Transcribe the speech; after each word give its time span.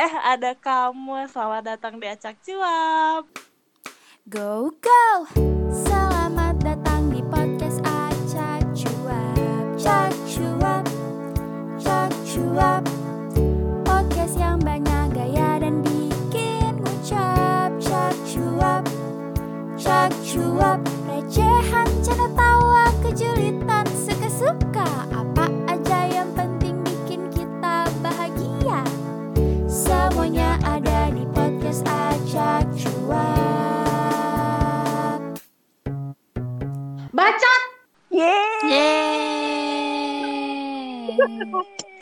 Eh, 0.00 0.14
ada 0.24 0.56
kamu. 0.56 1.28
Selamat 1.28 1.76
datang 1.76 2.00
di 2.00 2.08
Acak 2.08 2.40
Cuap. 2.40 3.28
Go 4.24 4.72
go! 4.80 5.28
Selamat 5.68 6.19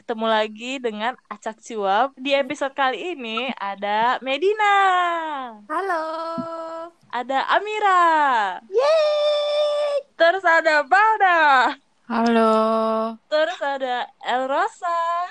Ketemu 0.08 0.24
lagi 0.24 0.80
dengan 0.80 1.12
Acak 1.28 1.60
Cuap. 1.60 2.16
Di 2.16 2.32
episode 2.32 2.72
kali 2.72 3.12
ini 3.12 3.52
ada 3.60 4.16
Medina. 4.24 4.72
Halo 5.68 6.04
Ada 7.12 7.44
Amira. 7.52 8.56
Yeay 8.72 10.08
Terus 10.16 10.40
ada 10.48 10.80
Balda. 10.88 11.76
Halo. 12.08 12.56
Terus 13.28 13.60
ada 13.60 14.08
El 14.24 14.48
Rosa. 14.48 15.28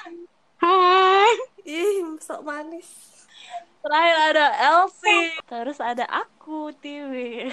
Hai. 0.61 1.33
Ih, 1.65 2.21
sok 2.21 2.45
manis. 2.45 3.25
Terakhir 3.81 4.17
ada 4.29 4.45
Elsie. 4.61 5.41
Terus 5.49 5.81
ada 5.81 6.05
aku, 6.05 6.69
Tiwi. 6.77 7.49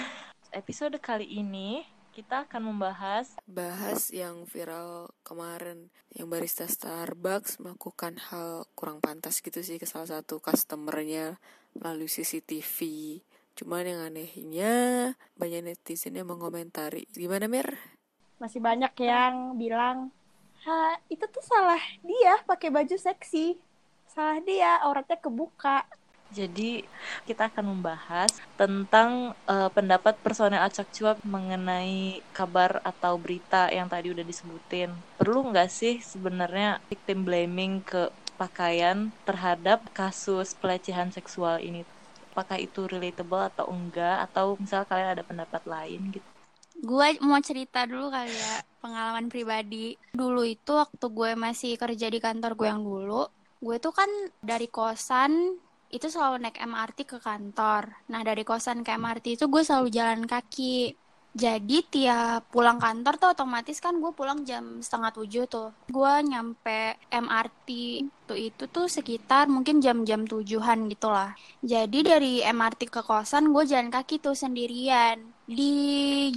Episode 0.52 1.00
kali 1.00 1.40
ini 1.40 1.88
kita 2.14 2.46
akan 2.46 2.70
membahas 2.70 3.34
Bahas 3.42 4.14
yang 4.14 4.46
viral 4.46 5.10
kemarin 5.26 5.90
yang 6.14 6.30
barista 6.30 6.70
Starbucks 6.70 7.58
melakukan 7.58 8.22
hal 8.30 8.70
kurang 8.78 9.02
pantas 9.02 9.42
gitu 9.42 9.58
sih 9.66 9.82
ke 9.82 9.84
salah 9.84 10.06
satu 10.06 10.38
customernya 10.38 11.42
melalui 11.74 12.06
CCTV. 12.06 12.78
Cuman 13.58 13.90
yang 13.90 14.00
anehnya 14.06 14.74
banyak 15.34 15.66
netizen 15.66 16.14
yang 16.14 16.30
mengomentari. 16.30 17.10
Gimana 17.10 17.50
Mir? 17.50 17.74
Masih 18.38 18.62
banyak 18.62 18.94
yang 19.02 19.58
bilang, 19.58 20.14
ha 20.62 20.94
itu 21.10 21.26
tuh 21.26 21.42
salah 21.42 21.82
dia 22.06 22.38
pakai 22.46 22.70
baju 22.70 22.94
seksi. 22.94 23.58
Salah 24.06 24.38
dia, 24.46 24.78
auratnya 24.86 25.18
kebuka. 25.18 25.82
Jadi 26.34 26.82
kita 27.30 27.46
akan 27.46 27.78
membahas 27.78 28.30
tentang 28.58 29.38
eh, 29.46 29.70
pendapat 29.70 30.18
personel 30.18 30.66
acak 30.66 30.90
cuap 30.90 31.22
mengenai 31.22 32.18
kabar 32.34 32.82
atau 32.82 33.14
berita 33.14 33.70
yang 33.70 33.86
tadi 33.86 34.10
udah 34.10 34.26
disebutin. 34.26 34.90
Perlu 35.14 35.54
nggak 35.54 35.70
sih 35.70 36.02
sebenarnya 36.02 36.82
victim 36.90 37.22
blaming 37.22 37.86
ke 37.86 38.10
pakaian 38.34 39.14
terhadap 39.22 39.86
kasus 39.94 40.58
pelecehan 40.58 41.14
seksual 41.14 41.62
ini? 41.62 41.86
Apakah 42.34 42.58
itu 42.58 42.90
relatable 42.90 43.46
atau 43.46 43.70
enggak? 43.70 44.26
Atau 44.26 44.58
misal 44.58 44.82
kalian 44.82 45.14
ada 45.14 45.22
pendapat 45.22 45.62
lain 45.70 46.18
gitu? 46.18 46.28
Gue 46.74 47.14
mau 47.22 47.38
cerita 47.38 47.86
dulu 47.86 48.10
kali 48.10 48.34
ya 48.34 48.60
Pengalaman 48.82 49.30
pribadi 49.30 49.94
Dulu 50.10 50.42
itu 50.42 50.74
waktu 50.74 51.06
gue 51.06 51.30
masih 51.38 51.78
kerja 51.78 52.10
di 52.10 52.18
kantor 52.18 52.58
gue 52.58 52.66
yang 52.66 52.82
dulu 52.82 53.30
Gue 53.62 53.78
tuh 53.78 53.94
kan 53.94 54.10
dari 54.42 54.66
kosan 54.66 55.54
itu 55.94 56.10
selalu 56.10 56.42
naik 56.42 56.58
MRT 56.58 56.98
ke 57.06 57.18
kantor. 57.22 57.94
Nah 58.10 58.20
dari 58.26 58.42
kosan 58.42 58.82
ke 58.82 58.90
MRT 58.98 59.38
itu 59.38 59.46
gue 59.46 59.62
selalu 59.62 59.88
jalan 59.94 60.26
kaki. 60.26 60.98
Jadi 61.34 61.82
tiap 61.90 62.46
pulang 62.54 62.78
kantor 62.78 63.18
tuh 63.18 63.34
otomatis 63.34 63.82
kan 63.82 63.98
gue 63.98 64.14
pulang 64.14 64.46
jam 64.46 64.78
setengah 64.78 65.10
tujuh 65.10 65.50
tuh. 65.50 65.74
Gue 65.90 66.14
nyampe 66.22 66.94
MRT 67.10 67.68
tuh 68.30 68.38
itu 68.38 68.70
tuh 68.70 68.86
sekitar 68.86 69.50
mungkin 69.50 69.82
jam-jam 69.82 70.22
tujuhan 70.30 70.86
gitu 70.86 71.10
lah. 71.10 71.34
Jadi 71.58 72.06
dari 72.06 72.38
MRT 72.38 72.86
ke 72.86 73.02
kosan 73.02 73.50
gue 73.50 73.66
jalan 73.66 73.90
kaki 73.90 74.22
tuh 74.22 74.38
sendirian. 74.38 75.26
Di 75.42 75.74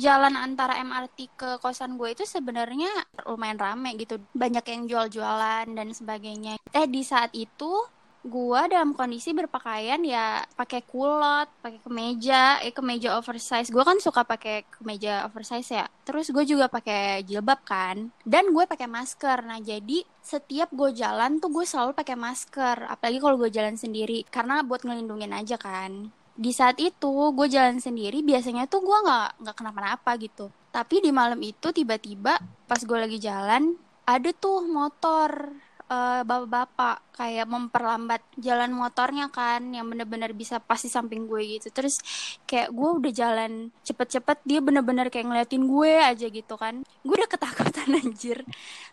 jalan 0.01 0.34
antara 0.34 0.81
MRT 0.81 1.18
ke 1.38 1.50
kosan 1.62 2.01
gue 2.01 2.18
itu 2.18 2.25
sebenarnya 2.25 2.89
lumayan 3.29 3.62
rame 3.62 3.94
gitu. 4.01 4.18
Banyak 4.34 4.66
yang 4.66 4.89
jual-jualan 4.89 5.78
dan 5.78 5.88
sebagainya. 5.94 6.57
Eh 6.74 6.89
di 6.89 7.06
saat 7.06 7.38
itu 7.38 7.85
gua 8.27 8.67
dalam 8.67 8.91
kondisi 8.93 9.31
berpakaian 9.33 10.03
ya 10.03 10.43
pakai 10.53 10.83
kulot, 10.83 11.47
pakai 11.63 11.79
kemeja, 11.81 12.61
eh 12.61 12.75
kemeja 12.75 13.15
oversize. 13.17 13.71
Gua 13.71 13.88
kan 13.88 13.97
suka 14.03 14.27
pakai 14.27 14.67
kemeja 14.67 15.25
oversize 15.25 15.71
ya. 15.71 15.88
Terus 16.03 16.31
gue 16.31 16.43
juga 16.47 16.71
pakai 16.71 17.23
jilbab 17.27 17.63
kan, 17.67 18.11
dan 18.23 18.51
gue 18.55 18.63
pakai 18.63 18.88
masker. 18.88 19.43
Nah 19.43 19.59
jadi 19.59 20.07
setiap 20.23 20.71
gue 20.71 20.95
jalan 20.95 21.39
tuh 21.43 21.51
gue 21.51 21.67
selalu 21.67 21.91
pakai 21.95 22.15
masker, 22.15 22.88
apalagi 22.88 23.19
kalau 23.19 23.35
gue 23.35 23.51
jalan 23.51 23.75
sendiri, 23.75 24.23
karena 24.31 24.63
buat 24.63 24.88
ngelindungin 24.88 25.35
aja 25.35 25.59
kan. 25.59 26.11
Di 26.38 26.53
saat 26.55 26.77
itu 26.77 27.33
gue 27.35 27.47
jalan 27.49 27.81
sendiri, 27.83 28.23
biasanya 28.23 28.69
tuh 28.71 28.85
gue 28.85 28.97
nggak 29.03 29.41
nggak 29.44 29.55
kenapa-napa 29.57 30.15
gitu. 30.21 30.47
Tapi 30.71 31.01
di 31.03 31.11
malam 31.11 31.41
itu 31.41 31.73
tiba-tiba 31.73 32.38
pas 32.69 32.79
gue 32.79 32.97
lagi 32.99 33.17
jalan 33.17 33.75
ada 34.07 34.31
tuh 34.31 34.63
motor 34.63 35.51
eh, 35.88 36.22
bapak-bapak 36.28 37.08
kayak 37.18 37.50
memperlambat 37.50 38.22
jalan 38.38 38.70
motornya 38.78 39.25
kan 39.34 39.74
yang 39.74 39.90
bener-bener 39.90 40.30
bisa 40.38 40.62
pas 40.62 40.78
di 40.78 40.92
samping 40.92 41.25
gue 41.25 41.58
gitu. 41.58 41.74
Terus 41.74 41.98
kayak 42.46 42.70
gue 42.70 42.90
udah 43.02 43.12
jalan 43.12 43.74
cepet-cepet 43.81 44.38
dia 44.46 44.59
bener-bener 44.62 45.09
kayak 45.09 45.25
ngeliatin 45.25 45.66
gue 45.66 45.92
aja 45.98 46.28
gitu 46.30 46.56
kan. 46.59 46.86
Gue 47.02 47.16
udah 47.18 47.30
ketakutan 47.31 47.90
anjir. 48.06 48.46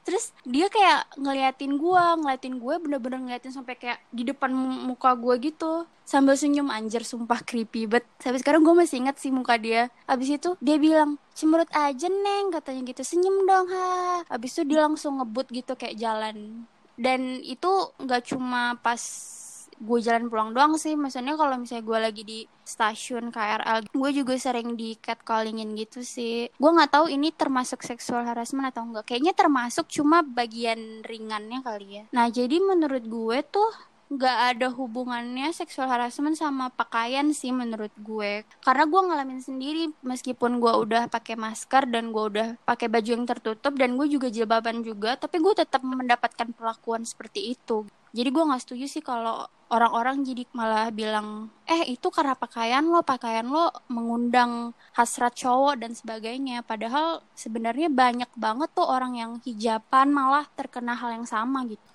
Terus 0.09 0.33
dia 0.49 0.73
kayak 0.73 1.21
ngeliatin 1.21 1.77
gue 1.77 2.05
ngeliatin 2.25 2.55
gue 2.57 2.75
bener-bener 2.81 3.21
ngeliatin 3.29 3.53
sampai 3.53 3.77
kayak 3.77 4.01
di 4.09 4.25
depan 4.25 4.49
mu- 4.55 4.95
muka 4.95 5.13
gue 5.13 5.35
gitu. 5.53 5.85
Sambil 6.05 6.37
senyum 6.37 6.69
anjir 6.73 7.05
sumpah 7.05 7.41
creepy 7.45 7.85
banget. 7.89 8.09
Sampai 8.21 8.41
sekarang 8.41 8.65
gue 8.65 8.73
masih 8.77 9.05
inget 9.05 9.17
sih 9.21 9.33
muka 9.33 9.61
dia. 9.61 9.93
Abis 10.09 10.37
itu 10.37 10.57
dia 10.65 10.81
bilang 10.81 11.21
cemberut 11.37 11.69
aja 11.77 12.09
neng 12.09 12.53
katanya 12.57 12.89
gitu. 12.89 13.05
Senyum 13.05 13.45
dong 13.45 13.69
ha. 13.69 14.25
Abis 14.33 14.57
itu 14.57 14.65
dia 14.73 14.85
langsung 14.85 15.21
ngebut 15.21 15.53
gitu 15.53 15.77
kayak 15.77 15.97
jalan 16.01 16.65
dan 16.95 17.43
itu 17.43 17.95
nggak 17.99 18.23
cuma 18.35 18.79
pas 18.81 19.01
gue 19.75 19.99
jalan 20.01 20.31
pulang 20.31 20.51
doang 20.55 20.79
sih. 20.79 20.95
Maksudnya 20.95 21.35
kalau 21.35 21.59
misalnya 21.59 21.85
gue 21.85 21.99
lagi 21.99 22.23
di 22.23 22.39
stasiun 22.65 23.29
KRL 23.35 23.91
gue 23.91 24.11
juga 24.15 24.35
sering 24.39 24.79
di 24.79 24.95
catcallingin 24.99 25.75
gitu 25.75 26.07
sih. 26.07 26.49
Gue 26.55 26.71
nggak 26.71 26.93
tahu 26.95 27.07
ini 27.11 27.35
termasuk 27.35 27.83
seksual 27.83 28.25
harassment 28.25 28.71
atau 28.71 28.87
enggak 28.87 29.11
kayaknya 29.11 29.35
termasuk 29.35 29.91
cuma 29.91 30.23
bagian 30.23 31.03
ringannya 31.03 31.61
kali 31.61 32.03
ya. 32.03 32.05
Nah 32.15 32.31
jadi 32.31 32.57
menurut 32.63 33.05
gue 33.05 33.39
tuh 33.51 33.71
nggak 34.13 34.39
ada 34.57 34.67
hubungannya 34.69 35.49
seksual 35.51 35.89
harassment 35.89 36.37
sama 36.37 36.69
pakaian 36.69 37.33
sih 37.33 37.51
menurut 37.51 37.93
gue. 38.01 38.45
Karena 38.61 38.85
gue 38.85 39.01
ngalamin 39.01 39.41
sendiri 39.41 39.91
meskipun 40.05 40.61
gue 40.61 40.73
udah 40.73 41.09
pakai 41.09 41.35
masker 41.35 41.89
dan 41.89 42.13
gue 42.13 42.25
udah 42.35 42.49
pakai 42.69 42.93
baju 42.93 43.11
yang 43.17 43.25
tertutup 43.25 43.73
dan 43.75 43.97
gue 43.97 44.07
juga 44.09 44.29
jilbaban 44.29 44.85
juga 44.85 45.17
tapi 45.17 45.41
gue 45.41 45.55
tetap 45.57 45.81
mendapatkan 45.83 46.53
perlakuan 46.53 47.03
seperti 47.03 47.57
itu. 47.57 47.89
Jadi 48.15 48.29
gue 48.31 48.45
nggak 48.47 48.63
setuju 48.63 48.87
sih 48.87 49.03
kalau 49.03 49.43
orang-orang 49.75 50.23
jadi 50.23 50.47
malah 50.55 50.95
bilang 50.95 51.51
eh 51.67 51.91
itu 51.91 52.07
karena 52.15 52.39
pakaian 52.39 52.87
lo 52.87 53.03
pakaian 53.03 53.43
lo 53.43 53.75
mengundang 53.91 54.71
hasrat 54.95 55.35
cowok 55.35 55.83
dan 55.83 55.93
sebagainya. 55.99 56.63
Padahal 56.63 57.27
sebenarnya 57.35 57.91
banyak 57.91 58.31
banget 58.39 58.71
tuh 58.71 58.87
orang 58.87 59.19
yang 59.19 59.33
hijaban 59.43 60.15
malah 60.15 60.47
terkena 60.55 60.95
hal 60.95 61.11
yang 61.19 61.27
sama 61.27 61.67
gitu 61.67 61.91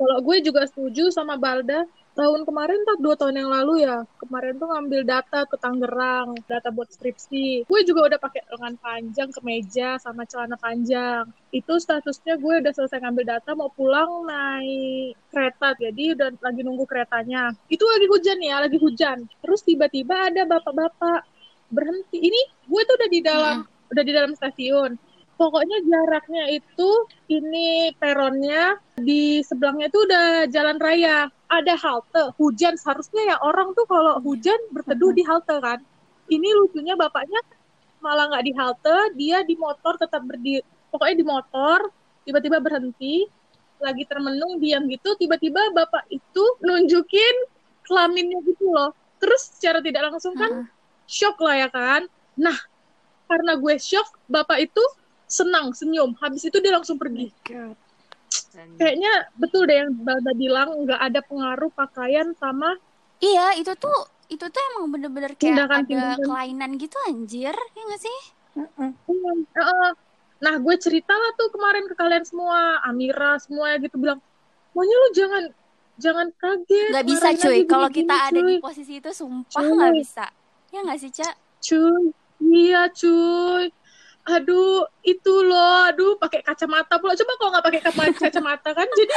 Kalau 0.00 0.16
gue 0.24 0.36
juga 0.40 0.64
setuju 0.64 1.12
sama 1.12 1.36
Balda. 1.36 1.84
Tahun 2.10 2.42
kemarin 2.42 2.80
tak 2.88 2.98
dua 3.04 3.14
tahun 3.14 3.36
yang 3.38 3.52
lalu 3.52 3.86
ya. 3.86 4.02
Kemarin 4.16 4.56
tuh 4.56 4.66
ngambil 4.66 5.00
data 5.06 5.46
ke 5.46 5.56
Tangerang, 5.60 6.34
data 6.48 6.72
buat 6.72 6.88
skripsi. 6.90 7.68
Gue 7.68 7.80
juga 7.86 8.08
udah 8.08 8.18
pakai 8.18 8.48
lengan 8.50 8.74
panjang, 8.80 9.28
kemeja, 9.30 10.00
sama 10.00 10.26
celana 10.26 10.56
panjang. 10.56 11.28
Itu 11.52 11.76
statusnya 11.78 12.40
gue 12.40 12.64
udah 12.64 12.72
selesai 12.72 12.98
ngambil 12.98 13.24
data, 13.38 13.52
mau 13.52 13.70
pulang 13.70 14.24
naik 14.26 15.20
kereta. 15.30 15.76
Jadi 15.78 16.16
udah 16.16 16.28
lagi 16.40 16.60
nunggu 16.64 16.84
keretanya. 16.88 17.52
Itu 17.70 17.84
lagi 17.86 18.08
hujan 18.08 18.38
ya, 18.42 18.56
lagi 18.58 18.80
hujan. 18.80 19.28
Terus 19.44 19.60
tiba-tiba 19.62 20.32
ada 20.32 20.48
bapak-bapak 20.48 21.28
berhenti. 21.70 22.24
Ini 22.24 22.40
gue 22.66 22.82
tuh 22.88 22.94
udah 22.98 23.10
di 23.12 23.20
dalam, 23.22 23.56
udah 23.92 24.02
di 24.02 24.12
dalam 24.16 24.32
stasiun. 24.34 24.98
Pokoknya 25.40 25.80
jaraknya 25.88 26.44
itu 26.52 26.90
ini 27.32 27.96
peronnya 27.96 28.76
di 29.00 29.40
sebelahnya 29.40 29.88
itu 29.88 29.98
udah 30.04 30.26
jalan 30.52 30.76
raya. 30.76 31.32
Ada 31.48 31.80
halte, 31.80 32.36
hujan 32.36 32.76
seharusnya 32.76 33.34
ya 33.34 33.36
orang 33.40 33.72
tuh 33.72 33.88
kalau 33.88 34.20
hujan 34.20 34.60
berteduh 34.70 35.16
di 35.16 35.24
halte 35.24 35.56
kan. 35.64 35.80
Ini 36.28 36.48
lucunya 36.60 36.92
bapaknya 36.92 37.40
malah 38.04 38.28
nggak 38.28 38.44
di 38.44 38.52
halte, 38.52 38.96
dia 39.16 39.40
di 39.42 39.56
motor 39.56 39.96
tetap 39.96 40.20
berdiri. 40.28 40.60
Pokoknya 40.92 41.16
di 41.16 41.26
motor, 41.26 41.88
tiba-tiba 42.28 42.60
berhenti, 42.60 43.24
lagi 43.80 44.04
termenung 44.04 44.60
diam 44.60 44.84
gitu 44.86 45.16
tiba-tiba 45.16 45.72
bapak 45.72 46.04
itu 46.12 46.44
nunjukin 46.60 47.36
kelaminnya 47.88 48.38
gitu 48.44 48.68
loh 48.68 48.92
terus 49.16 49.56
secara 49.56 49.80
tidak 49.80 50.12
langsung 50.12 50.36
kan 50.36 50.52
Heeh. 50.52 50.66
shock 51.08 51.40
lah 51.40 51.66
ya 51.66 51.68
kan 51.72 52.04
nah 52.36 52.54
karena 53.26 53.56
gue 53.56 53.74
shock 53.80 54.06
bapak 54.28 54.68
itu 54.68 54.84
senang 55.30 55.70
senyum 55.70 56.10
habis 56.18 56.42
itu 56.42 56.58
dia 56.58 56.74
langsung 56.74 56.98
pergi 56.98 57.30
kayaknya 58.74 59.12
betul 59.34 59.62
deh 59.64 59.78
yang 59.78 59.94
Balda 59.96 60.32
bilang 60.34 60.68
nggak 60.82 61.00
ada 61.00 61.20
pengaruh 61.22 61.70
pakaian 61.70 62.34
sama 62.36 62.74
Iya, 63.20 63.52
itu 63.54 63.76
tuh 63.76 64.00
itu 64.26 64.40
tuh 64.40 64.62
emang 64.72 64.88
bener-bener 64.90 65.36
kayak 65.36 65.44
Tindakan- 65.44 65.84
ada 65.84 65.92
tindakan. 65.92 66.24
kelainan 66.24 66.70
gitu 66.80 66.96
anjir, 67.04 67.52
ya 67.52 67.82
nggak 67.84 68.00
sih? 68.00 68.18
Heeh. 68.56 68.90
Nah, 70.40 70.54
gue 70.56 70.76
cerita 70.80 71.12
lah 71.12 71.30
tuh 71.36 71.52
kemarin 71.52 71.84
ke 71.84 71.92
kalian 71.92 72.24
semua, 72.24 72.80
Amira 72.80 73.36
semua 73.36 73.76
gitu 73.76 73.92
bilang, 74.00 74.24
maunya 74.72 74.96
lu 74.96 75.08
jangan 75.12 75.44
jangan 76.00 76.26
kaget. 76.32 76.96
Nggak 76.96 77.06
bisa 77.12 77.28
cuy, 77.36 77.58
kalau 77.68 77.88
kita 77.92 78.14
ada 78.24 78.32
di 78.32 78.56
cuy. 78.56 78.56
posisi 78.56 78.92
itu 78.96 79.10
sumpah 79.12 79.60
Cuy. 79.60 79.68
nggak 79.68 79.92
bisa. 80.00 80.26
Ya 80.72 80.78
nggak 80.80 80.96
sih, 80.96 81.10
Cak? 81.12 81.34
Cuy, 81.60 82.02
iya 82.40 82.88
cuy. 82.88 83.68
Aduh, 84.28 84.84
itu 85.00 85.34
loh, 85.42 85.88
aduh 85.88 86.20
pakai 86.20 86.44
kacamata 86.44 87.00
pula. 87.00 87.16
Coba 87.16 87.32
kalau 87.40 87.50
nggak 87.56 87.66
pakai 87.66 87.80
kaca- 87.80 88.18
kacamata 88.28 88.70
kan 88.76 88.88
jadi 88.92 89.16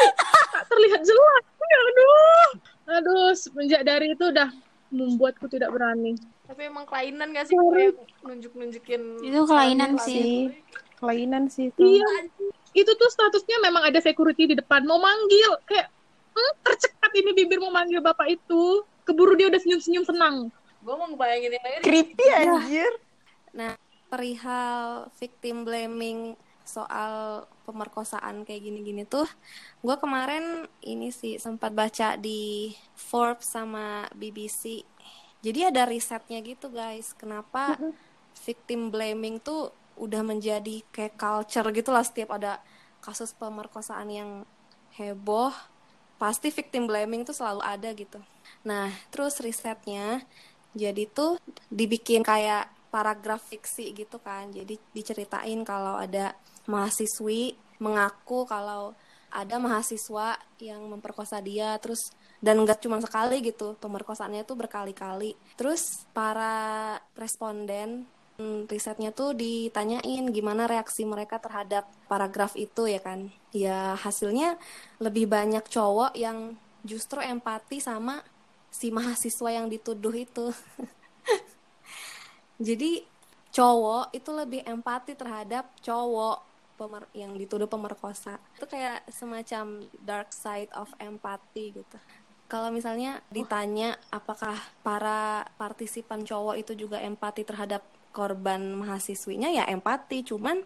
tak 0.54 0.64
terlihat 0.72 1.02
jelas. 1.04 1.44
Ya, 1.60 1.80
aduh. 1.80 2.48
Aduh, 2.84 3.28
semenjak 3.36 3.82
dari 3.84 4.16
itu 4.16 4.26
udah 4.32 4.50
membuatku 4.94 5.50
tidak 5.52 5.74
berani. 5.74 6.16
Tapi 6.44 6.70
emang 6.70 6.86
kelainan 6.86 7.34
gak 7.34 7.50
sih? 7.50 7.56
Kayak 7.56 7.98
nunjuk-nunjukin 8.22 9.02
Itu 9.26 9.40
kelainan 9.48 9.96
sih. 9.98 10.22
sih 10.22 10.38
kelainan 11.04 11.44
sih 11.52 11.68
itu. 11.68 12.00
Iya, 12.00 12.32
itu 12.72 12.92
tuh 12.96 13.10
statusnya 13.12 13.60
memang 13.60 13.84
ada 13.84 14.00
security 14.00 14.48
di 14.48 14.56
depan. 14.56 14.88
Mau 14.88 15.04
manggil. 15.04 15.52
Kayak 15.68 15.92
hmm, 16.32 16.54
tercekat 16.64 17.12
ini 17.20 17.32
bibir 17.36 17.60
mau 17.60 17.76
manggil 17.76 18.00
bapak 18.00 18.32
itu. 18.32 18.88
Keburu 19.04 19.36
dia 19.36 19.52
udah 19.52 19.60
senyum-senyum 19.60 20.08
senang. 20.08 20.48
Gue 20.80 20.96
mau 20.96 21.12
ngebayangin 21.12 21.52
yang 21.52 21.64
lain. 21.68 21.82
Creepy 21.84 22.26
anjir. 22.32 22.92
Nah, 23.52 23.76
perihal 24.14 25.10
victim 25.18 25.66
blaming 25.66 26.38
soal 26.62 27.50
pemerkosaan 27.66 28.46
kayak 28.46 28.62
gini-gini 28.62 29.10
tuh, 29.10 29.26
gue 29.82 29.96
kemarin 29.98 30.70
ini 30.86 31.10
sih 31.10 31.42
sempat 31.42 31.74
baca 31.74 32.14
di 32.14 32.70
Forbes 32.94 33.50
sama 33.50 34.06
BBC. 34.14 34.86
Jadi 35.42 35.66
ada 35.66 35.90
risetnya 35.90 36.38
gitu 36.46 36.70
guys, 36.70 37.18
kenapa 37.18 37.74
victim 38.46 38.94
blaming 38.94 39.42
tuh 39.42 39.74
udah 39.98 40.22
menjadi 40.22 40.86
kayak 40.94 41.18
culture 41.18 41.66
gitu 41.74 41.90
lah 41.90 42.06
setiap 42.06 42.38
ada 42.38 42.62
kasus 43.02 43.34
pemerkosaan 43.34 44.14
yang 44.14 44.32
heboh, 44.96 45.52
pasti 46.22 46.54
victim 46.54 46.86
blaming 46.86 47.26
tuh 47.26 47.34
selalu 47.34 47.66
ada 47.66 47.90
gitu. 47.98 48.22
Nah, 48.62 48.94
terus 49.10 49.42
risetnya 49.42 50.22
jadi 50.78 51.10
tuh 51.10 51.42
dibikin 51.68 52.22
kayak 52.22 52.72
paragraf 52.94 53.42
fiksi 53.50 53.90
gitu 53.98 54.22
kan. 54.22 54.54
Jadi 54.54 54.78
diceritain 54.94 55.66
kalau 55.66 55.98
ada 55.98 56.38
mahasiswi 56.70 57.58
mengaku 57.82 58.46
kalau 58.46 58.94
ada 59.34 59.58
mahasiswa 59.58 60.38
yang 60.62 60.86
memperkosa 60.86 61.42
dia 61.42 61.74
terus 61.82 62.14
dan 62.38 62.62
nggak 62.62 62.86
cuma 62.86 63.02
sekali 63.02 63.42
gitu 63.42 63.74
pemerkosaannya 63.82 64.46
tuh 64.46 64.54
berkali-kali. 64.54 65.34
Terus 65.58 66.06
para 66.14 67.02
responden 67.18 68.06
hmm, 68.38 68.70
risetnya 68.70 69.10
tuh 69.10 69.34
ditanyain 69.34 70.30
gimana 70.30 70.70
reaksi 70.70 71.02
mereka 71.02 71.42
terhadap 71.42 71.90
paragraf 72.06 72.54
itu 72.54 72.86
ya 72.86 73.02
kan. 73.02 73.34
Ya 73.50 73.98
hasilnya 73.98 74.62
lebih 75.02 75.26
banyak 75.26 75.66
cowok 75.66 76.14
yang 76.14 76.54
justru 76.86 77.18
empati 77.26 77.82
sama 77.82 78.22
si 78.70 78.94
mahasiswa 78.94 79.50
yang 79.50 79.66
dituduh 79.72 80.14
itu 80.14 80.54
jadi 82.64 83.04
cowok 83.54 84.16
itu 84.16 84.32
lebih 84.34 84.62
empati 84.66 85.14
terhadap 85.14 85.70
cowok 85.84 86.42
pemer 86.74 87.06
yang 87.14 87.38
dituduh 87.38 87.70
pemerkosa. 87.70 88.42
Itu 88.58 88.66
kayak 88.66 89.06
semacam 89.14 89.86
dark 90.02 90.34
side 90.34 90.74
of 90.74 90.90
empathy 90.98 91.78
gitu. 91.78 91.98
Kalau 92.50 92.74
misalnya 92.74 93.22
ditanya 93.30 93.98
apakah 94.10 94.58
para 94.82 95.48
partisipan 95.58 96.26
cowok 96.26 96.56
itu 96.60 96.74
juga 96.74 97.02
empati 97.02 97.46
terhadap 97.46 97.86
korban 98.14 98.78
mahasiswinya 98.78 99.50
ya 99.54 99.66
empati. 99.70 100.26
Cuman 100.26 100.62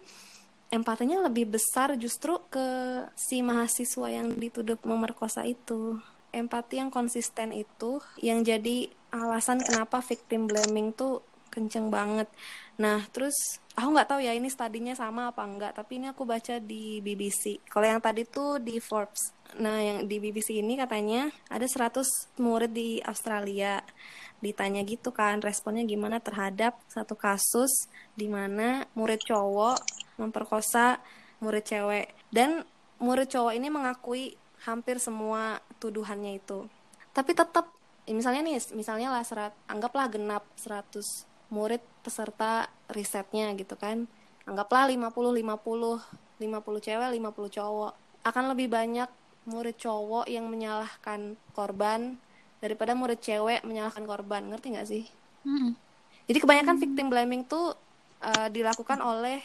empatinya 0.67 1.23
lebih 1.27 1.47
besar 1.59 1.95
justru 1.95 2.39
ke 2.51 2.67
si 3.15 3.39
mahasiswa 3.39 4.07
yang 4.11 4.35
dituduh 4.35 4.79
memerkosa 4.83 5.47
itu. 5.47 5.99
Empati 6.35 6.83
yang 6.83 6.91
konsisten 6.91 7.55
itu 7.55 8.03
yang 8.19 8.43
jadi 8.43 8.91
alasan 9.15 9.63
kenapa 9.63 10.03
victim 10.03 10.51
blaming 10.51 10.91
tuh 10.91 11.23
kenceng 11.57 11.89
banget. 11.89 12.29
Nah 12.77 13.01
terus 13.09 13.57
aku 13.73 13.89
nggak 13.97 14.09
tahu 14.13 14.21
ya 14.21 14.37
ini 14.37 14.45
studinya 14.53 14.93
sama 14.93 15.33
apa 15.33 15.41
enggak 15.41 15.73
tapi 15.73 15.97
ini 15.97 16.13
aku 16.13 16.29
baca 16.29 16.61
di 16.61 17.01
BBC 17.01 17.65
kalau 17.65 17.89
yang 17.89 17.97
tadi 17.97 18.29
tuh 18.29 18.61
di 18.61 18.77
Forbes. 18.77 19.33
Nah 19.57 19.81
yang 19.81 20.05
di 20.05 20.21
BBC 20.21 20.61
ini 20.61 20.77
katanya 20.77 21.33
ada 21.49 21.65
100 21.65 22.37
murid 22.37 22.69
di 22.69 23.01
Australia. 23.01 23.81
Ditanya 24.37 24.85
gitu 24.85 25.09
kan 25.09 25.41
responnya 25.41 25.81
gimana 25.81 26.21
terhadap 26.21 26.77
satu 26.85 27.17
kasus 27.17 27.89
di 28.13 28.29
mana 28.29 28.85
murid 28.93 29.25
cowok 29.25 29.81
memperkosa 30.21 31.01
murid 31.41 31.65
cewek. 31.65 32.13
Dan 32.29 32.61
murid 33.01 33.33
cowok 33.33 33.57
ini 33.57 33.73
mengakui 33.73 34.37
hampir 34.69 35.01
semua 35.01 35.57
tuduhannya 35.81 36.37
itu. 36.37 36.69
Tapi 37.17 37.33
tetap 37.33 37.73
misalnya 38.05 38.45
nih 38.45 38.61
misalnya 38.77 39.09
lah 39.09 39.25
serat 39.25 39.53
anggaplah 39.67 40.07
genap 40.07 40.45
100 40.55 41.36
murid 41.47 41.79
peserta 42.03 42.67
risetnya 42.91 43.51
gitu 43.55 43.75
kan. 43.79 44.07
Anggaplah 44.47 44.87
50 44.87 45.11
50 45.11 45.99
50 46.39 46.85
cewek 46.85 47.09
50 47.11 47.57
cowok. 47.57 47.93
Akan 48.23 48.51
lebih 48.51 48.67
banyak 48.71 49.09
murid 49.47 49.79
cowok 49.79 50.27
yang 50.27 50.51
menyalahkan 50.51 51.39
korban 51.55 52.19
daripada 52.59 52.91
murid 52.93 53.19
cewek 53.23 53.63
menyalahkan 53.63 54.03
korban. 54.03 54.43
Ngerti 54.51 54.67
nggak 54.75 54.89
sih? 54.89 55.05
Mm-mm. 55.47 55.71
jadi 56.27 56.43
kebanyakan 56.43 56.75
victim 56.75 57.07
blaming 57.07 57.47
tuh 57.47 57.71
eh, 58.19 58.51
dilakukan 58.51 58.99
oleh 58.99 59.39